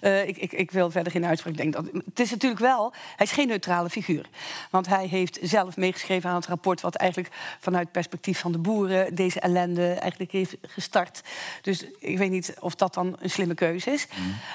Eh, 0.00 0.28
ik, 0.28 0.36
ik, 0.36 0.52
ik 0.52 0.70
wil 0.70 0.90
verder 0.90 1.12
geen 1.12 1.24
uitspraak. 1.24 1.56
Denk 1.56 1.72
dat, 1.72 1.84
het 2.04 2.20
is 2.20 2.30
natuurlijk 2.30 2.60
wel, 2.60 2.92
hij 3.16 3.26
is 3.26 3.32
geen 3.32 3.46
neutrale 3.46 3.90
figuur. 3.90 4.28
Want 4.70 4.86
hij 4.86 5.06
heeft 5.06 5.38
zelf 5.42 5.76
meegeschreven 5.76 6.30
aan 6.30 6.36
het 6.36 6.46
rapport 6.46 6.80
wat 6.80 6.94
eigenlijk 6.94 7.34
vanuit 7.60 7.82
het 7.82 7.92
perspectief 7.92 8.40
van 8.40 8.52
de 8.52 8.58
boeren 8.58 9.14
deze 9.14 9.40
ellende 9.40 9.92
eigenlijk 9.92 10.32
heeft 10.32 10.56
gestart. 10.62 11.20
Dus 11.62 11.84
ik 11.98 12.18
weet 12.18 12.30
niet 12.30 12.54
of 12.58 12.74
dat 12.74 12.94
dan 12.94 13.16
een 13.20 13.30
slimme 13.30 13.54
keuze 13.54 13.90
is. 13.90 14.06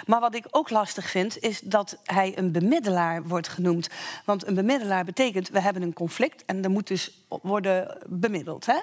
Maar 0.06 0.20
wat 0.20 0.36
ik 0.36 0.46
ook 0.52 0.70
lastig 0.70 1.10
vind, 1.10 1.40
is 1.40 1.60
dat 1.60 1.98
hij 2.04 2.38
een 2.38 2.52
bemiddelaar 2.52 3.24
wordt 3.24 3.48
genoemd. 3.48 3.90
Want 4.26 4.48
een 4.48 4.54
bemiddelaar 4.54 4.74
betekent, 5.06 5.50
we 5.50 5.60
hebben 5.60 5.82
een 5.82 5.94
conflict 5.94 6.46
en 6.46 6.64
er 6.64 6.70
moet 6.70 6.88
dus 6.88 7.26
worden 7.42 7.98
bemiddeld. 8.08 8.66
Hè? 8.66 8.80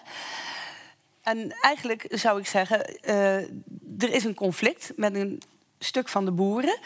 En 1.22 1.52
eigenlijk 1.60 2.06
zou 2.10 2.38
ik 2.38 2.46
zeggen, 2.46 2.84
eh, 3.00 3.36
er 3.98 4.12
is 4.12 4.24
een 4.24 4.34
conflict 4.34 4.92
met 4.96 5.14
een 5.14 5.42
stuk 5.78 6.08
van 6.08 6.24
de 6.24 6.30
boeren. 6.30 6.78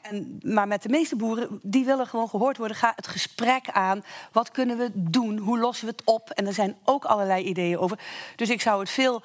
En, 0.00 0.40
maar 0.42 0.68
met 0.68 0.82
de 0.82 0.88
meeste 0.88 1.16
boeren, 1.16 1.60
die 1.62 1.84
willen 1.84 2.06
gewoon 2.06 2.28
gehoord 2.28 2.56
worden. 2.56 2.76
Ga 2.76 2.92
het 2.96 3.06
gesprek 3.06 3.70
aan. 3.70 4.04
Wat 4.32 4.50
kunnen 4.50 4.78
we 4.78 4.90
doen? 4.94 5.38
Hoe 5.38 5.58
lossen 5.58 5.86
we 5.86 5.92
het 5.96 6.04
op? 6.04 6.30
En 6.30 6.46
er 6.46 6.52
zijn 6.52 6.76
ook 6.84 7.04
allerlei 7.04 7.44
ideeën 7.44 7.78
over. 7.78 7.98
Dus 8.36 8.50
ik 8.50 8.60
zou 8.60 8.80
het 8.80 8.90
veel 8.90 9.22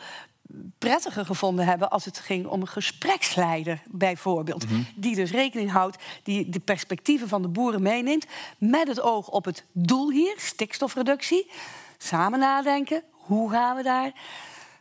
prettiger 0.77 1.25
gevonden 1.25 1.65
hebben 1.65 1.89
als 1.89 2.05
het 2.05 2.19
ging 2.19 2.45
om 2.45 2.61
een 2.61 2.67
gespreksleider, 2.67 3.81
bijvoorbeeld. 3.85 4.65
Die 4.95 5.15
dus 5.15 5.31
rekening 5.31 5.71
houdt, 5.71 6.03
die 6.23 6.49
de 6.49 6.59
perspectieven 6.59 7.27
van 7.27 7.41
de 7.41 7.47
boeren 7.47 7.81
meeneemt. 7.81 8.25
Met 8.57 8.87
het 8.87 9.01
oog 9.01 9.27
op 9.29 9.45
het 9.45 9.65
doel 9.71 10.11
hier, 10.11 10.33
stikstofreductie. 10.37 11.51
Samen 11.97 12.39
nadenken, 12.39 13.03
hoe 13.11 13.51
gaan 13.51 13.75
we 13.75 13.83
daar 13.83 14.11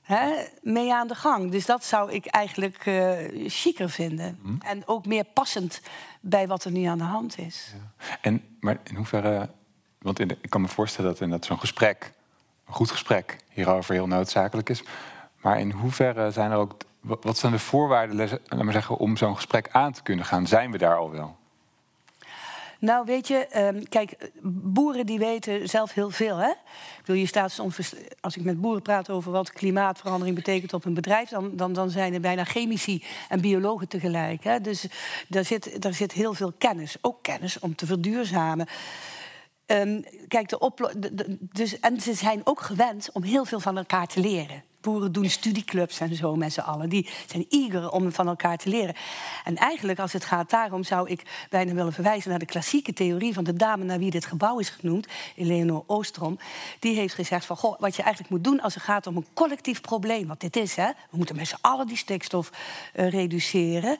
hè, 0.03 0.44
mee 0.62 0.94
aan 0.94 1.09
de 1.09 1.14
gang? 1.14 1.50
Dus 1.50 1.66
dat 1.66 1.85
zou 1.85 2.12
ik 2.12 2.27
eigenlijk 2.27 2.77
chiquer 3.46 3.90
vinden. 3.90 4.38
En 4.59 4.87
ook 4.87 5.07
meer 5.07 5.24
passend 5.24 5.81
bij 6.20 6.46
wat 6.46 6.64
er 6.64 6.70
nu 6.70 6.85
aan 6.85 6.98
de 6.98 7.05
hand 7.05 7.38
is. 7.38 7.72
En, 8.20 8.42
maar 8.61 8.79
in 8.85 8.94
hoeverre... 8.96 9.48
Want 9.98 10.18
in 10.18 10.29
de- 10.29 10.38
ik 10.40 10.50
kan 10.50 10.61
me 10.61 10.68
voorstellen 10.68 11.11
dat 11.11 11.20
inderdaad 11.20 11.46
zo'n 11.46 11.59
gesprek... 11.59 12.12
een 12.66 12.74
goed 12.74 12.90
gesprek 12.90 13.37
hierover 13.48 13.94
heel 13.94 14.07
noodzakelijk 14.07 14.68
is. 14.68 14.83
Maar 15.44 15.61
in 15.61 15.70
hoeverre 15.70 16.30
zijn 16.30 16.50
er 16.50 16.57
ook... 16.57 16.74
Wat 17.00 17.38
zijn 17.38 17.52
de 17.52 17.59
voorwaarden 17.59 18.16
zeggen, 18.72 18.96
om 18.96 19.16
zo'n 19.16 19.35
gesprek 19.35 19.68
aan 19.72 19.92
te 19.92 20.02
kunnen 20.02 20.24
gaan? 20.24 20.46
Zijn 20.46 20.70
we 20.70 20.78
daar 20.78 20.96
al 20.96 21.11
wel? 21.11 21.37
Nou, 22.78 23.04
weet 23.04 23.28
je, 23.28 23.46
ehm, 23.46 23.83
kijk, 23.88 24.30
boeren 24.62 25.07
die 25.07 25.18
weten 25.18 25.68
zelf 25.68 25.92
heel 25.92 26.11
veel. 26.11 26.37
Hè? 26.37 26.48
Ik 26.48 27.07
je 27.16 27.26
staat 27.26 27.52
als 28.20 28.37
ik 28.37 28.44
met 28.44 28.61
boeren 28.61 28.83
praat 28.83 29.11
over 29.11 29.33
wat 29.33 29.52
klimaatverandering 29.52 30.37
betekent 30.37 30.72
op 30.72 30.85
een 30.85 30.94
bedrijf, 30.94 31.28
dan, 31.28 31.57
dan, 31.57 31.72
dan 31.72 31.90
zijn 31.90 32.14
er 32.14 32.20
bijna 32.20 32.44
chemici 32.44 33.04
en 33.28 33.40
biologen 33.40 33.88
tegelijk. 33.88 34.44
Hè? 34.44 34.61
Dus 34.61 34.87
daar 35.28 35.44
zit, 35.44 35.83
daar 35.83 35.94
zit 35.94 36.12
heel 36.12 36.35
veel 36.35 36.52
kennis, 36.59 36.96
ook 37.00 37.22
kennis 37.22 37.59
om 37.59 37.74
te 37.74 37.87
verduurzamen. 37.87 38.66
Ehm, 39.66 40.00
kijk, 40.28 40.48
de- 40.98 41.14
de- 41.14 41.37
dus, 41.40 41.80
en 41.80 42.00
ze 42.00 42.14
zijn 42.14 42.40
ook 42.44 42.61
gewend 42.61 43.11
om 43.12 43.22
heel 43.22 43.44
veel 43.44 43.61
van 43.61 43.76
elkaar 43.76 44.07
te 44.07 44.20
leren. 44.20 44.62
Boeren 44.85 45.12
doen 45.12 45.31
studieclubs 45.31 46.01
en 46.01 46.14
zo 46.14 46.37
met 46.37 46.53
z'n 46.53 46.61
allen. 46.61 46.88
Die 46.88 47.09
zijn 47.27 47.47
eager 47.49 47.90
om 47.90 48.12
van 48.12 48.29
elkaar 48.29 48.57
te 48.57 48.68
leren. 48.68 48.94
En 49.44 49.57
eigenlijk, 49.57 49.99
als 49.99 50.12
het 50.12 50.25
gaat 50.25 50.51
daarom, 50.51 50.85
zou 50.85 51.11
ik 51.11 51.47
bijna 51.51 51.73
willen 51.73 51.92
verwijzen 51.92 52.31
naar 52.31 52.38
de 52.38 52.44
klassieke 52.44 52.92
theorie 52.92 53.35
van 53.35 53.44
de 53.44 53.55
dame 53.55 53.85
naar 53.85 53.99
wie 53.99 54.11
dit 54.11 54.27
gebouw 54.27 54.59
is 54.59 54.68
genoemd, 54.68 55.07
Eleonore 55.37 55.85
Oostrom. 55.87 56.38
Die 56.79 56.97
heeft 56.97 57.14
gezegd 57.14 57.47
van, 57.47 57.57
goh, 57.57 57.81
wat 57.81 57.97
je 57.97 58.03
eigenlijk 58.03 58.33
moet 58.35 58.44
doen 58.44 58.61
als 58.61 58.75
het 58.75 58.83
gaat 58.83 59.07
om 59.07 59.16
een 59.16 59.27
collectief 59.35 59.81
probleem, 59.81 60.27
wat 60.27 60.40
dit 60.40 60.57
is, 60.57 60.77
hè, 60.77 60.87
we 61.11 61.16
moeten 61.16 61.37
met 61.37 61.49
z'n 61.49 61.57
allen 61.61 61.87
die 61.87 61.97
stikstof 61.97 62.51
eh, 62.92 63.09
reduceren, 63.09 63.97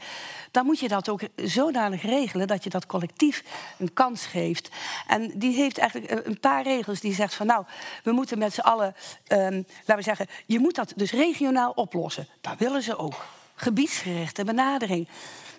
dan 0.51 0.67
moet 0.67 0.79
je 0.79 0.89
dat 0.89 1.09
ook 1.09 1.21
zodanig 1.37 2.03
regelen 2.03 2.47
dat 2.47 2.65
je 2.65 2.71
dat 2.71 2.87
collectief 2.87 3.45
een 3.79 3.93
kans 3.93 4.27
geeft. 4.27 4.71
En 5.07 5.33
die 5.35 5.55
heeft 5.55 5.79
eigenlijk 5.79 6.13
eh, 6.13 6.19
een 6.25 6.41
paar 6.41 6.63
regels 6.63 7.01
die 7.01 7.15
zegt 7.15 7.35
van, 7.35 7.47
nou, 7.47 7.65
we 8.03 8.13
moeten 8.13 8.39
met 8.39 8.55
z'n 8.55 8.61
allen, 8.61 8.95
ehm, 9.27 9.63
laten 9.79 9.97
we 9.97 10.03
zeggen, 10.03 10.27
je 10.47 10.59
moet 10.59 10.74
dat 10.75 10.93
dus 10.97 11.13
regionaal 11.13 11.73
oplossen. 11.75 12.29
Dat 12.41 12.59
willen 12.59 12.83
ze 12.83 12.97
ook. 12.97 13.27
Gebiedsgerichte 13.55 14.45
benadering. 14.45 15.09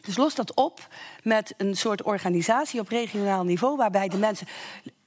Dus 0.02 0.18
los 0.18 0.36
dat 0.36 0.54
op 0.54 0.88
met 1.24 1.54
een 1.58 1.76
soort 1.76 2.04
organisatie 2.04 2.80
op 2.80 2.88
regionaal 2.88 3.44
niveau, 3.44 3.78
waarbij 3.78 4.08
de 4.08 4.18
mensen. 4.18 4.48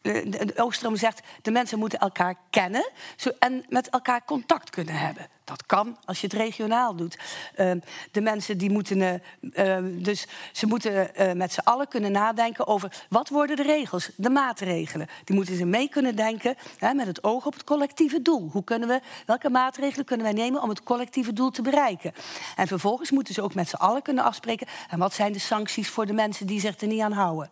Eh, 0.08 0.64
Oostrom 0.64 0.96
zegt, 0.96 1.20
de 1.42 1.50
mensen 1.50 1.78
moeten 1.78 1.98
elkaar 1.98 2.34
kennen 2.50 2.90
en 3.38 3.64
met 3.68 3.88
elkaar 3.88 4.24
contact 4.24 4.70
kunnen 4.70 4.94
hebben. 4.94 5.26
Dat 5.48 5.66
kan 5.66 5.96
als 6.04 6.20
je 6.20 6.26
het 6.26 6.36
regionaal 6.36 6.94
doet. 6.96 7.18
Uh, 7.56 7.70
de 8.12 8.20
mensen 8.20 8.58
die 8.58 8.70
moeten. 8.70 9.22
Uh, 9.40 9.76
dus 9.82 10.26
ze 10.52 10.66
moeten 10.66 11.10
uh, 11.20 11.32
met 11.32 11.52
z'n 11.52 11.60
allen 11.60 11.88
kunnen 11.88 12.12
nadenken 12.12 12.66
over 12.66 13.04
wat 13.08 13.28
worden 13.28 13.56
de 13.56 13.62
regels, 13.62 14.10
de 14.16 14.30
maatregelen. 14.30 15.08
Die 15.24 15.36
moeten 15.36 15.56
ze 15.56 15.64
mee 15.64 15.88
kunnen 15.88 16.16
denken 16.16 16.56
hè, 16.78 16.94
met 16.94 17.06
het 17.06 17.24
oog 17.24 17.46
op 17.46 17.52
het 17.52 17.64
collectieve 17.64 18.22
doel. 18.22 18.48
Hoe 18.52 18.64
kunnen 18.64 18.88
we, 18.88 19.00
welke 19.26 19.50
maatregelen 19.50 20.04
kunnen 20.04 20.26
wij 20.26 20.34
nemen 20.34 20.62
om 20.62 20.68
het 20.68 20.82
collectieve 20.82 21.32
doel 21.32 21.50
te 21.50 21.62
bereiken? 21.62 22.12
En 22.56 22.66
vervolgens 22.66 23.10
moeten 23.10 23.34
ze 23.34 23.42
ook 23.42 23.54
met 23.54 23.68
z'n 23.68 23.76
allen 23.76 24.02
kunnen 24.02 24.24
afspreken. 24.24 24.66
En 24.88 24.98
wat 24.98 25.14
zijn 25.14 25.32
de 25.32 25.38
sancties 25.38 25.88
voor 25.88 26.06
de 26.06 26.12
mensen 26.12 26.46
die 26.46 26.60
zich 26.60 26.80
er 26.80 26.86
niet 26.86 27.00
aan 27.00 27.12
houden? 27.12 27.50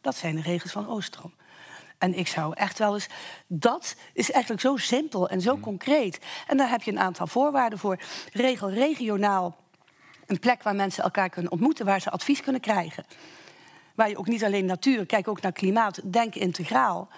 Dat 0.00 0.16
zijn 0.16 0.34
de 0.34 0.42
regels 0.42 0.72
van 0.72 0.88
Oostrom. 0.88 1.32
En 1.98 2.14
ik 2.14 2.28
zou 2.28 2.54
echt 2.54 2.78
wel 2.78 2.94
eens. 2.94 3.06
Dat 3.46 3.96
is 4.12 4.30
eigenlijk 4.30 4.62
zo 4.62 4.76
simpel 4.76 5.28
en 5.28 5.40
zo 5.40 5.56
mm. 5.56 5.62
concreet. 5.62 6.18
En 6.46 6.56
daar 6.56 6.70
heb 6.70 6.82
je 6.82 6.90
een 6.90 7.00
aantal 7.00 7.26
voorwaarden 7.26 7.78
voor. 7.78 7.98
Regel 8.32 8.70
regionaal 8.70 9.56
een 10.26 10.38
plek 10.38 10.62
waar 10.62 10.74
mensen 10.74 11.04
elkaar 11.04 11.28
kunnen 11.28 11.52
ontmoeten, 11.52 11.86
waar 11.86 12.00
ze 12.00 12.10
advies 12.10 12.40
kunnen 12.40 12.60
krijgen. 12.60 13.04
Waar 13.94 14.08
je 14.08 14.18
ook 14.18 14.28
niet 14.28 14.44
alleen 14.44 14.64
natuur, 14.64 15.06
kijk 15.06 15.28
ook 15.28 15.40
naar 15.40 15.52
klimaat, 15.52 16.00
denk 16.12 16.34
integraal. 16.34 17.08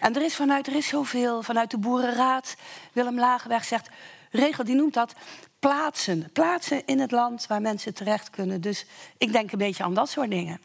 En 0.00 0.14
er 0.14 0.22
is 0.22 0.36
vanuit, 0.36 0.66
er 0.66 0.76
is 0.76 0.88
zoveel, 0.88 1.42
vanuit 1.42 1.70
de 1.70 1.78
Boerenraad, 1.78 2.56
Willem 2.92 3.18
Lagenweg 3.18 3.64
zegt, 3.64 3.88
regel 4.30 4.64
die 4.64 4.74
noemt 4.74 4.94
dat 4.94 5.14
plaatsen. 5.58 6.30
Plaatsen 6.32 6.86
in 6.86 7.00
het 7.00 7.10
land 7.10 7.46
waar 7.46 7.60
mensen 7.60 7.94
terecht 7.94 8.30
kunnen. 8.30 8.60
Dus 8.60 8.86
ik 9.18 9.32
denk 9.32 9.52
een 9.52 9.58
beetje 9.58 9.84
aan 9.84 9.94
dat 9.94 10.08
soort 10.08 10.30
dingen. 10.30 10.60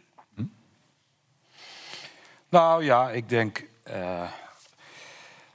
Nou 2.54 2.84
ja, 2.84 3.10
ik 3.10 3.30
denk. 3.30 3.64
Uh, 3.90 4.32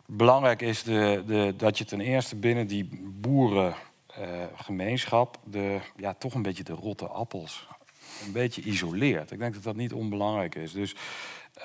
belangrijk 0.07 0.63
is 0.63 0.83
de, 0.83 1.23
de, 1.27 1.55
dat 1.57 1.79
je 1.79 1.85
ten 1.85 2.01
eerste 2.01 2.37
binnen 2.37 2.67
die 2.67 2.89
boerengemeenschap. 3.03 5.39
De, 5.45 5.79
ja, 5.97 6.15
toch 6.15 6.35
een 6.35 6.43
beetje 6.43 6.65
de 6.65 6.73
rotte 6.73 7.07
appels. 7.07 7.69
een 8.25 8.33
beetje 8.33 8.63
isoleert. 8.63 9.31
Ik 9.31 9.39
denk 9.39 9.55
dat 9.55 9.63
dat 9.63 9.77
niet 9.77 9.93
onbelangrijk 9.93 10.55
is. 10.55 10.73
Dus 10.73 10.95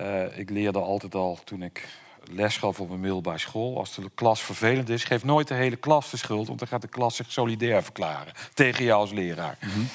uh, 0.02 0.38
ik 0.38 0.50
leerde 0.50 0.80
altijd 0.80 1.15
al 1.15 1.39
toen 1.43 1.63
ik 1.63 1.88
les 2.32 2.58
gaf 2.58 2.80
op 2.80 2.89
een 2.89 3.00
middelbare 3.00 3.38
school. 3.38 3.78
Als 3.78 3.96
de 3.96 4.12
klas 4.15 4.41
vervelend 4.41 4.89
is, 4.89 5.04
geef 5.04 5.24
nooit 5.24 5.48
de 5.48 5.54
hele 5.54 5.76
klas 5.76 6.10
de 6.10 6.17
schuld. 6.17 6.48
Want 6.48 6.60
dan 6.60 6.67
gaat 6.67 6.82
de 6.82 6.88
klas 6.88 7.15
zich 7.15 7.32
solidair 7.32 7.84
verklaren 7.84 8.34
tegen 8.54 8.86
jou 8.86 9.00
als 9.00 9.12
leraar. 9.12 9.58
Mm. 9.62 9.88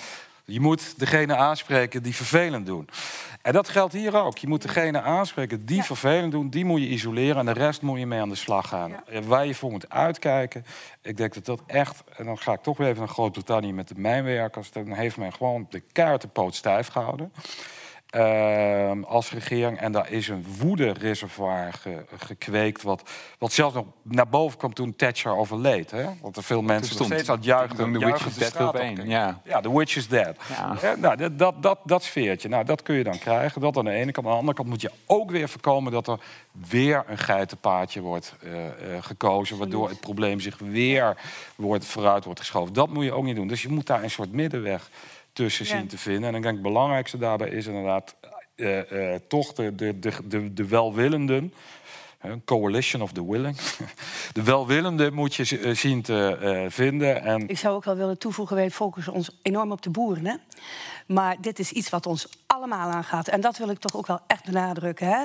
Je 0.50 0.60
moet 0.60 0.98
degene 0.98 1.36
aanspreken 1.36 2.02
die 2.02 2.14
vervelend 2.14 2.66
doen. 2.66 2.88
En 3.42 3.52
dat 3.52 3.68
geldt 3.68 3.92
hier 3.92 4.16
ook. 4.16 4.38
Je 4.38 4.48
moet 4.48 4.62
degene 4.62 5.00
aanspreken 5.00 5.66
die 5.66 5.82
vervelend 5.82 6.32
doen, 6.32 6.50
die 6.50 6.64
moet 6.64 6.80
je 6.80 6.88
isoleren 6.88 7.36
en 7.36 7.54
de 7.54 7.60
rest 7.60 7.82
moet 7.82 7.98
je 7.98 8.06
mee 8.06 8.20
aan 8.20 8.28
de 8.28 8.34
slag 8.34 8.68
gaan. 8.68 8.94
Ja. 9.10 9.22
Waar 9.22 9.46
je 9.46 9.54
voor 9.54 9.70
moet 9.70 9.90
uitkijken, 9.90 10.64
ik 11.02 11.16
denk 11.16 11.34
dat 11.34 11.44
dat 11.44 11.62
echt, 11.66 12.02
en 12.16 12.24
dan 12.24 12.38
ga 12.38 12.52
ik 12.52 12.62
toch 12.62 12.76
weer 12.76 12.86
even 12.86 12.98
naar 12.98 13.08
Groot-Brittannië 13.08 13.72
met 13.72 13.88
de 13.88 13.94
mijnwerkers, 13.96 14.70
dan 14.70 14.92
heeft 14.92 15.16
men 15.16 15.32
gewoon 15.32 15.66
de 15.70 15.80
kaartenpoot 15.92 16.54
stijf 16.54 16.88
gehouden. 16.88 17.32
Uh, 18.16 18.90
als 19.06 19.30
regering. 19.30 19.78
En 19.78 19.92
daar 19.92 20.10
is 20.10 20.28
een 20.28 20.44
woede-reservoir 20.58 21.72
ge, 21.72 22.04
gekweekt. 22.16 22.82
Wat, 22.82 23.10
wat 23.38 23.52
zelfs 23.52 23.74
nog 23.74 23.84
naar 24.02 24.28
boven 24.28 24.58
kwam 24.58 24.74
toen 24.74 24.96
Thatcher 24.96 25.36
overleed. 25.36 25.90
Hè? 25.90 26.04
Want 26.20 26.36
er 26.36 26.42
veel 26.42 26.62
mensen 26.62 26.96
nog 26.96 27.06
steeds 27.06 27.28
aan 27.28 27.36
het 27.36 27.44
juichen. 27.44 27.92
De 27.92 27.98
Witch 27.98 28.26
is 28.26 28.34
Dead. 28.34 28.82
Ja. 29.04 29.40
ja, 29.44 29.60
The 29.60 29.78
Witch 29.78 29.96
is 29.96 30.08
Dead. 30.08 30.36
Ja. 30.48 30.94
nou, 30.96 31.16
dat, 31.16 31.38
dat, 31.38 31.62
dat, 31.62 31.78
dat 31.84 32.02
sfeertje, 32.02 32.48
nou, 32.48 32.64
dat 32.64 32.82
kun 32.82 32.94
je 32.94 33.04
dan 33.04 33.18
krijgen. 33.18 33.60
Dat 33.60 33.76
aan 33.76 33.84
de 33.84 33.90
ene 33.90 34.12
kant. 34.12 34.26
Aan 34.26 34.32
de 34.32 34.38
andere 34.38 34.56
kant 34.56 34.68
moet 34.68 34.80
je 34.80 34.90
ook 35.06 35.30
weer 35.30 35.48
voorkomen... 35.48 35.92
dat 35.92 36.08
er 36.08 36.18
weer 36.68 37.04
een 37.06 37.18
geitenpaadje 37.18 38.00
wordt 38.00 38.34
uh, 38.44 38.52
uh, 38.52 38.68
gekozen... 39.00 39.58
waardoor 39.58 39.88
het 39.88 40.00
probleem 40.00 40.40
zich 40.40 40.58
weer 40.58 41.16
wordt, 41.56 41.84
vooruit 41.84 42.24
wordt 42.24 42.40
geschoven. 42.40 42.72
Dat 42.72 42.88
moet 42.88 43.04
je 43.04 43.12
ook 43.12 43.24
niet 43.24 43.36
doen. 43.36 43.48
Dus 43.48 43.62
je 43.62 43.68
moet 43.68 43.86
daar 43.86 44.02
een 44.02 44.10
soort 44.10 44.32
middenweg 44.32 44.90
tussen 45.44 45.66
zien 45.66 45.86
te 45.86 45.98
vinden. 45.98 46.28
En 46.28 46.34
ik 46.34 46.42
denk 46.42 46.54
het 46.54 46.62
belangrijkste 46.62 47.18
daarbij 47.18 47.48
is 47.48 47.66
inderdaad 47.66 48.16
uh, 48.56 48.90
uh, 48.92 49.14
toch 49.28 49.52
de, 49.52 49.74
de, 49.74 49.98
de, 50.24 50.52
de 50.52 50.68
welwillenden. 50.68 51.52
Een 52.20 52.44
coalition 52.44 53.02
of 53.02 53.12
the 53.12 53.30
willing. 53.30 53.56
De 54.32 54.42
welwillende 54.42 55.10
moet 55.10 55.34
je 55.34 55.58
eh, 55.58 55.74
zien 55.74 56.02
te 56.02 56.38
uh, 56.42 56.70
vinden. 56.70 57.22
En... 57.22 57.48
Ik 57.48 57.58
zou 57.58 57.74
ook 57.74 57.84
wel 57.84 57.96
willen 57.96 58.18
toevoegen, 58.18 58.56
wij 58.56 58.70
focussen 58.70 59.12
ons 59.12 59.38
enorm 59.42 59.72
op 59.72 59.82
de 59.82 59.90
boeren. 59.90 60.26
Hè? 60.26 60.34
Maar 61.08 61.36
dit 61.40 61.58
is 61.58 61.72
iets 61.72 61.90
wat 61.90 62.06
ons 62.06 62.28
allemaal 62.46 62.90
aangaat. 62.90 63.28
En 63.28 63.40
dat 63.40 63.56
wil 63.56 63.68
ik 63.68 63.78
toch 63.78 63.96
ook 63.96 64.06
wel 64.06 64.20
echt 64.26 64.44
benadrukken. 64.44 65.06
Hè? 65.06 65.24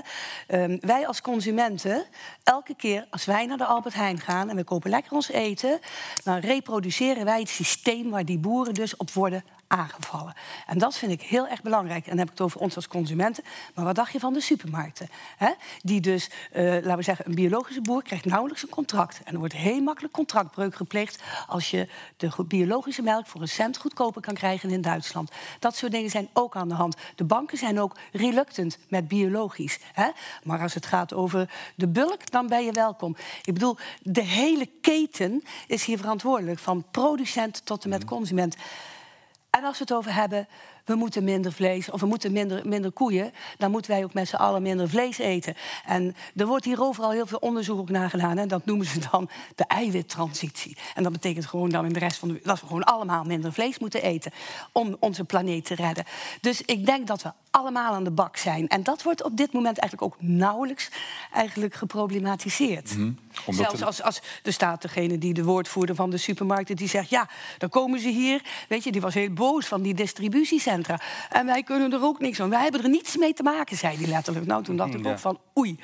Um, 0.63 0.77
wij 0.81 1.07
als 1.07 1.21
consumenten, 1.21 2.05
elke 2.43 2.75
keer 2.75 3.07
als 3.09 3.25
wij 3.25 3.45
naar 3.45 3.57
de 3.57 3.65
Albert 3.65 3.95
Heijn 3.95 4.19
gaan... 4.19 4.49
en 4.49 4.55
we 4.55 4.63
kopen 4.63 4.89
lekker 4.89 5.11
ons 5.11 5.29
eten... 5.29 5.79
dan 6.23 6.37
reproduceren 6.39 7.25
wij 7.25 7.39
het 7.39 7.49
systeem 7.49 8.09
waar 8.09 8.25
die 8.25 8.39
boeren 8.39 8.73
dus 8.73 8.95
op 8.95 9.11
worden 9.11 9.43
aangevallen. 9.67 10.33
En 10.67 10.77
dat 10.77 10.97
vind 10.97 11.11
ik 11.11 11.21
heel 11.21 11.47
erg 11.47 11.61
belangrijk. 11.61 12.03
En 12.03 12.09
dan 12.09 12.17
heb 12.17 12.27
ik 12.27 12.33
het 12.33 12.41
over 12.41 12.59
ons 12.59 12.75
als 12.75 12.87
consumenten. 12.87 13.43
Maar 13.75 13.85
wat 13.85 13.95
dacht 13.95 14.11
je 14.11 14.19
van 14.19 14.33
de 14.33 14.41
supermarkten? 14.41 15.09
Hè? 15.37 15.51
Die 15.81 16.01
dus, 16.01 16.29
uh, 16.53 16.63
laten 16.63 16.95
we 16.95 17.03
zeggen, 17.03 17.27
een 17.27 17.35
biologische 17.35 17.81
boer 17.81 18.03
krijgt 18.03 18.25
nauwelijks 18.25 18.63
een 18.63 18.69
contract. 18.69 19.21
En 19.23 19.33
er 19.33 19.39
wordt 19.39 19.53
heel 19.53 19.81
makkelijk 19.81 20.13
contractbreuk 20.13 20.75
gepleegd... 20.75 21.21
als 21.47 21.71
je 21.71 21.87
de 22.17 22.43
biologische 22.47 23.01
melk 23.01 23.27
voor 23.27 23.41
een 23.41 23.47
cent 23.47 23.77
goedkoper 23.77 24.21
kan 24.21 24.33
krijgen 24.33 24.69
in 24.69 24.81
Duitsland. 24.81 25.31
Dat 25.59 25.72
soort 25.75 25.91
dingen 25.91 26.09
zijn 26.09 26.29
ook 26.33 26.55
aan 26.55 26.69
de 26.69 26.75
hand. 26.75 26.95
De 27.15 27.23
banken 27.23 27.57
zijn 27.57 27.79
ook 27.79 27.95
reluctant 28.11 28.77
met 28.87 29.07
biologisch. 29.07 29.79
Hè? 29.93 30.09
Maar 30.43 30.61
als 30.61 30.73
het 30.73 30.85
gaat 30.85 31.13
over 31.13 31.49
de 31.75 31.87
bulk, 31.87 32.31
dan 32.31 32.47
ben 32.47 32.65
je 32.65 32.71
welkom. 32.71 33.15
Ik 33.43 33.53
bedoel, 33.53 33.77
de 34.01 34.23
hele 34.23 34.69
keten 34.81 35.43
is 35.67 35.85
hier 35.85 35.97
verantwoordelijk. 35.97 36.59
Van 36.59 36.85
producent 36.91 37.65
tot 37.65 37.83
en 37.83 37.89
met 37.89 38.03
mhm. 38.03 38.13
consument. 38.13 38.55
En 39.49 39.63
als 39.63 39.77
we 39.77 39.83
het 39.83 39.93
over 39.93 40.13
hebben, 40.13 40.47
we 40.85 40.95
moeten 40.95 41.23
minder 41.23 41.51
vlees 41.51 41.91
of 41.91 41.99
we 41.99 42.05
moeten 42.05 42.31
minder, 42.31 42.67
minder 42.67 42.91
koeien, 42.91 43.31
dan 43.57 43.71
moeten 43.71 43.91
wij 43.91 44.03
ook 44.03 44.13
met 44.13 44.27
z'n 44.27 44.35
allen 44.35 44.61
minder 44.61 44.89
vlees 44.89 45.17
eten. 45.17 45.55
En 45.85 46.15
er 46.35 46.45
wordt 46.45 46.65
hier 46.65 46.81
overal 46.81 47.11
heel 47.11 47.27
veel 47.27 47.37
onderzoek 47.37 47.79
ook 47.79 47.89
naar 47.89 48.09
gedaan. 48.09 48.37
En 48.37 48.47
dat 48.47 48.65
noemen 48.65 48.85
ze 48.85 48.99
dan 49.11 49.29
de 49.55 49.65
eiwittransitie. 49.67 50.77
En 50.95 51.03
dat 51.03 51.11
betekent 51.11 51.45
gewoon 51.45 51.69
dan 51.69 51.85
in 51.85 51.93
de 51.93 51.99
rest 51.99 52.17
van 52.17 52.27
de 52.27 52.39
dat 52.43 52.59
we 52.59 52.67
gewoon 52.67 52.83
allemaal 52.83 53.23
minder 53.23 53.53
vlees 53.53 53.79
moeten 53.79 54.01
eten 54.01 54.31
om 54.71 54.97
onze 54.99 55.23
planeet 55.23 55.65
te 55.65 55.75
redden. 55.75 56.05
Dus 56.41 56.61
ik 56.61 56.85
denk 56.85 57.07
dat 57.07 57.21
we 57.21 57.31
allemaal 57.51 57.93
aan 57.93 58.03
de 58.03 58.11
bak 58.11 58.37
zijn. 58.37 58.67
En 58.67 58.83
dat 58.83 59.03
wordt 59.03 59.23
op 59.23 59.37
dit 59.37 59.53
moment 59.53 59.77
eigenlijk 59.77 60.13
ook 60.13 60.21
nauwelijks 60.21 60.89
eigenlijk 61.31 61.73
geproblematiseerd. 61.73 62.95
Mm 62.95 63.17
-hmm. 63.45 63.55
Zelfs 63.55 63.83
als, 63.83 64.01
als 64.01 64.21
er 64.43 64.53
staat 64.53 64.81
degene 64.81 65.17
die 65.17 65.33
de 65.33 65.43
woordvoerder 65.43 65.95
van 65.95 66.09
de 66.09 66.17
supermarkten 66.17 66.75
die 66.75 66.87
zegt: 66.87 67.09
ja, 67.09 67.29
dan 67.57 67.69
komen 67.69 67.99
ze 67.99 68.09
hier. 68.09 68.41
Weet 68.67 68.83
je, 68.83 68.91
die 68.91 69.01
was 69.01 69.13
heel 69.13 69.29
boos 69.29 69.65
van 69.65 69.81
die 69.81 69.93
En 71.29 71.45
wij 71.45 71.63
kunnen 71.63 71.93
er 71.93 72.03
ook 72.03 72.19
niks 72.19 72.37
van. 72.37 72.49
Wij 72.49 72.61
hebben 72.61 72.83
er 72.83 72.89
niets 72.89 73.17
mee 73.17 73.33
te 73.33 73.43
maken, 73.43 73.77
zei 73.77 73.97
hij 73.97 74.07
letterlijk. 74.07 74.45
Nou, 74.45 74.63
toen 74.63 74.75
dacht 74.75 74.93
ik 74.93 75.07
ook 75.07 75.19
van 75.19 75.39
oei. 75.57 75.79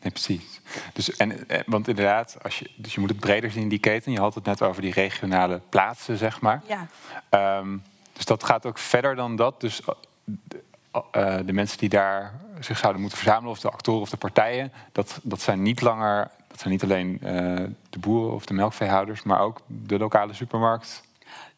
Nee, 0.00 0.10
precies. 0.12 0.60
Dus, 0.92 1.16
en, 1.16 1.48
eh, 1.48 1.60
want 1.66 1.88
inderdaad, 1.88 2.36
als 2.42 2.58
je, 2.58 2.70
dus 2.76 2.94
je 2.94 3.00
moet 3.00 3.08
het 3.08 3.18
breder 3.18 3.50
zien, 3.50 3.68
die 3.68 3.78
keten. 3.78 4.12
Je 4.12 4.20
had 4.20 4.34
het 4.34 4.44
net 4.44 4.62
over 4.62 4.82
die 4.82 4.92
regionale 4.92 5.60
plaatsen, 5.68 6.16
zeg 6.16 6.40
maar. 6.40 6.62
Ja. 6.66 7.58
Um, 7.58 7.82
dus 8.12 8.24
dat 8.24 8.44
gaat 8.44 8.66
ook 8.66 8.78
verder 8.78 9.14
dan 9.14 9.36
dat. 9.36 9.60
Dus 9.60 9.80
uh, 11.16 11.36
de 11.44 11.52
mensen 11.52 11.78
die 11.78 11.88
daar 11.88 12.40
zich 12.60 12.78
zouden 12.78 13.00
moeten 13.00 13.18
verzamelen, 13.18 13.50
of 13.50 13.60
de 13.60 13.70
actoren 13.70 14.00
of 14.00 14.10
de 14.10 14.16
partijen, 14.16 14.72
dat, 14.92 15.18
dat 15.22 15.40
zijn 15.40 15.62
niet 15.62 15.80
langer, 15.80 16.30
dat 16.48 16.60
zijn 16.60 16.72
niet 16.72 16.82
alleen 16.82 17.20
uh, 17.22 17.28
de 17.90 17.98
boeren 17.98 18.34
of 18.34 18.46
de 18.46 18.54
melkveehouders, 18.54 19.22
maar 19.22 19.40
ook 19.40 19.60
de 19.66 19.98
lokale 19.98 20.32
supermarkt, 20.32 21.02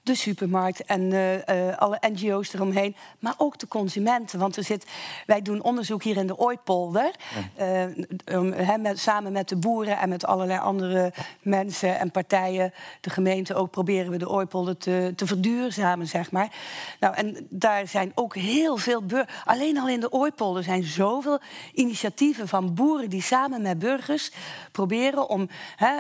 de 0.09 0.15
supermarkt 0.15 0.85
en 0.85 1.03
uh, 1.03 1.77
alle 1.77 1.99
NGO's 2.01 2.53
eromheen, 2.53 2.97
maar 3.19 3.35
ook 3.37 3.59
de 3.59 3.69
consumenten. 3.69 4.39
Want 4.39 4.57
er 4.57 4.65
zit, 4.65 4.87
wij 5.27 5.43
doen 5.43 5.63
onderzoek 5.63 6.03
hier 6.03 6.17
in 6.17 6.27
de 6.27 6.39
Ooipolder, 6.39 7.11
met, 8.79 8.99
samen 8.99 9.33
met 9.33 9.49
de 9.49 9.57
boeren 9.57 9.99
en 9.99 10.09
met 10.09 10.27
allerlei 10.27 10.59
andere 10.59 11.13
mensen 11.43 11.99
en 11.99 12.11
partijen, 12.11 12.73
de 13.01 13.11
gemeente 13.11 13.55
ook, 13.55 13.71
proberen 13.71 14.11
we 14.11 14.19
de 14.19 14.29
Ooipolder 14.29 14.77
te, 14.77 15.13
te 15.17 15.27
verduurzamen, 15.27 16.07
zeg 16.07 16.31
maar. 16.31 16.49
Nou, 17.01 17.15
en 17.15 17.47
daar 17.51 17.89
zijn 17.89 18.13
ook 18.15 18.35
heel 18.35 18.77
veel. 18.77 19.03
Alleen 19.45 19.79
al 19.79 19.89
in 19.89 20.01
de 20.01 20.13
Ooipolder 20.13 20.63
zijn 20.63 20.83
zoveel 20.85 21.41
initiatieven 21.73 22.49
van 22.49 22.75
boeren 22.75 23.11
die 23.11 23.23
samen 23.23 23.63
met 23.63 23.79
burgers 23.79 24.31
proberen 24.73 25.29
om 25.29 25.49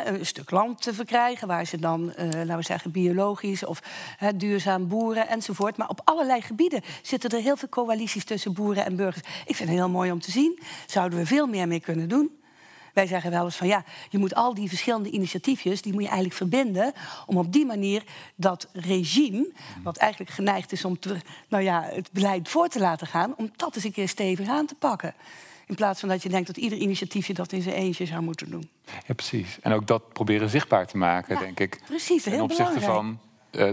een 0.04 0.26
stuk 0.26 0.50
land 0.50 0.82
te 0.82 0.94
verkrijgen, 0.94 1.48
waar 1.48 1.64
ze 1.64 1.78
dan, 1.78 2.12
laten 2.16 2.56
we 2.56 2.62
zeggen, 2.62 2.90
biologisch 2.90 3.64
of 3.64 3.82
duurzaam 4.34 4.88
boeren 4.88 5.28
enzovoort. 5.28 5.76
Maar 5.76 5.88
op 5.88 6.00
allerlei 6.04 6.40
gebieden 6.40 6.82
zitten 7.02 7.30
er 7.30 7.40
heel 7.42 7.56
veel 7.56 7.68
coalities 7.68 8.24
tussen 8.24 8.52
boeren 8.52 8.84
en 8.84 8.96
burgers. 8.96 9.26
Ik 9.46 9.56
vind 9.56 9.68
het 9.68 9.78
heel 9.78 9.88
mooi 9.88 10.10
om 10.12 10.20
te 10.20 10.30
zien. 10.30 10.58
Zouden 10.86 11.18
we 11.18 11.26
veel 11.26 11.46
meer 11.46 11.68
mee 11.68 11.80
kunnen 11.80 12.08
doen? 12.08 12.30
Wij 12.94 13.06
zeggen 13.06 13.30
wel 13.30 13.44
eens 13.44 13.56
van 13.56 13.66
ja, 13.66 13.84
je 14.08 14.18
moet 14.18 14.34
al 14.34 14.54
die 14.54 14.68
verschillende 14.68 15.10
initiatiefjes, 15.10 15.82
die 15.82 15.92
moet 15.92 16.02
je 16.02 16.08
eigenlijk 16.08 16.36
verbinden 16.38 16.92
om 17.26 17.36
op 17.36 17.52
die 17.52 17.66
manier 17.66 18.02
dat 18.34 18.68
regime, 18.72 19.52
wat 19.82 19.96
eigenlijk 19.96 20.30
geneigd 20.32 20.72
is 20.72 20.84
om 20.84 20.98
te, 20.98 21.16
nou 21.48 21.62
ja, 21.62 21.82
het 21.92 22.08
beleid 22.12 22.48
voor 22.48 22.68
te 22.68 22.78
laten 22.78 23.06
gaan, 23.06 23.34
om 23.36 23.50
dat 23.56 23.74
eens 23.74 23.84
een 23.84 23.92
keer 23.92 24.08
stevig 24.08 24.48
aan 24.48 24.66
te 24.66 24.74
pakken. 24.74 25.14
In 25.66 25.74
plaats 25.74 26.00
van 26.00 26.08
dat 26.08 26.22
je 26.22 26.28
denkt 26.28 26.46
dat 26.46 26.56
ieder 26.56 26.78
initiatiefje 26.78 27.34
dat 27.34 27.52
in 27.52 27.62
zijn 27.62 27.74
eentje 27.74 28.06
zou 28.06 28.22
moeten 28.22 28.50
doen. 28.50 28.68
Ja, 29.06 29.14
precies. 29.14 29.58
En 29.60 29.72
ook 29.72 29.86
dat 29.86 30.12
proberen 30.12 30.48
zichtbaar 30.50 30.86
te 30.86 30.96
maken, 30.96 31.34
Ja, 31.34 31.40
denk 31.40 31.60
ik. 31.60 31.80
Precies, 31.86 32.24
heel 32.24 32.32
Ten 32.34 32.42
opzichte 32.42 32.72
belangrijk. 32.78 32.94
van 32.94 33.18
eh, 33.50 33.70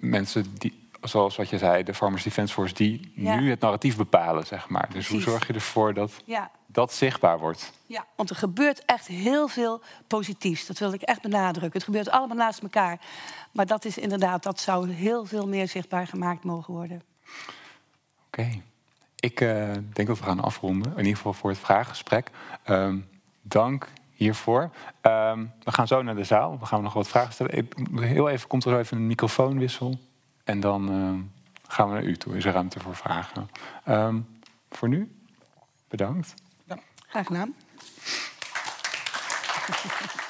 mensen 0.00 0.54
die, 0.58 0.88
zoals 1.02 1.36
wat 1.36 1.48
je 1.48 1.58
zei, 1.58 1.82
de 1.82 1.94
Farmers 1.94 2.22
Defence 2.22 2.52
Force, 2.54 2.74
die 2.74 3.12
Ja. 3.14 3.34
nu 3.40 3.50
het 3.50 3.60
narratief 3.60 3.96
bepalen, 3.96 4.46
zeg 4.46 4.68
maar. 4.68 4.88
Dus 4.92 5.08
hoe 5.08 5.20
zorg 5.20 5.46
je 5.46 5.52
ervoor 5.52 5.94
dat 5.94 6.12
Ja, 6.24 6.50
dat 6.66 6.92
zichtbaar 6.92 7.38
wordt? 7.38 7.72
ja, 7.86 8.06
want 8.16 8.30
er 8.30 8.36
gebeurt 8.36 8.84
echt 8.84 9.06
heel 9.06 9.48
veel 9.48 9.82
positiefs. 10.06 10.66
Dat 10.66 10.78
wil 10.78 10.92
ik 10.92 11.02
echt 11.02 11.22
benadrukken. 11.22 11.72
Het 11.72 11.82
gebeurt 11.84 12.10
allemaal 12.10 12.36
naast 12.36 12.62
elkaar. 12.62 13.00
Maar 13.52 13.66
dat 13.66 13.84
is 13.84 13.98
inderdaad, 13.98 14.42
dat 14.42 14.60
zou 14.60 14.90
heel 14.90 15.24
veel 15.24 15.48
meer 15.48 15.68
zichtbaar 15.68 16.06
gemaakt 16.06 16.44
mogen 16.44 16.74
worden. 16.74 17.02
Oké. 18.26 18.62
Ik 19.16 19.40
eh, 19.40 19.72
denk 19.92 20.08
dat 20.08 20.18
we 20.18 20.24
gaan 20.24 20.40
afronden. 20.40 20.92
In 20.92 20.98
ieder 20.98 21.16
geval 21.16 21.32
voor 21.32 21.50
het 21.50 21.58
vraaggesprek. 21.58 22.30
Ehm, 22.62 22.98
dank 23.42 23.88
hiervoor. 24.14 24.70
Ehm, 25.00 25.44
we 25.62 25.72
gaan 25.72 25.86
zo 25.86 26.02
naar 26.02 26.14
de 26.14 26.24
zaal. 26.24 26.58
We 26.58 26.66
gaan 26.66 26.82
nog 26.82 26.92
wat 26.92 27.08
vragen 27.08 27.32
stellen. 27.32 27.56
Ik, 27.56 27.74
heel 27.94 28.28
even 28.28 28.48
komt 28.48 28.64
er 28.64 28.70
zo 28.70 28.78
even 28.78 28.96
een 28.96 29.06
microfoonwissel. 29.06 29.98
En 30.44 30.60
dan 30.60 30.88
ehm, 30.88 31.20
gaan 31.68 31.88
we 31.88 31.94
naar 31.94 32.04
u 32.04 32.16
toe. 32.16 32.36
Is 32.36 32.44
er 32.44 32.52
ruimte 32.52 32.80
voor 32.80 32.96
vragen? 32.96 33.50
Ehm, 33.84 34.20
voor 34.70 34.88
nu, 34.88 35.16
bedankt. 35.88 36.34
Graag 37.08 37.26
gedaan. 37.26 37.54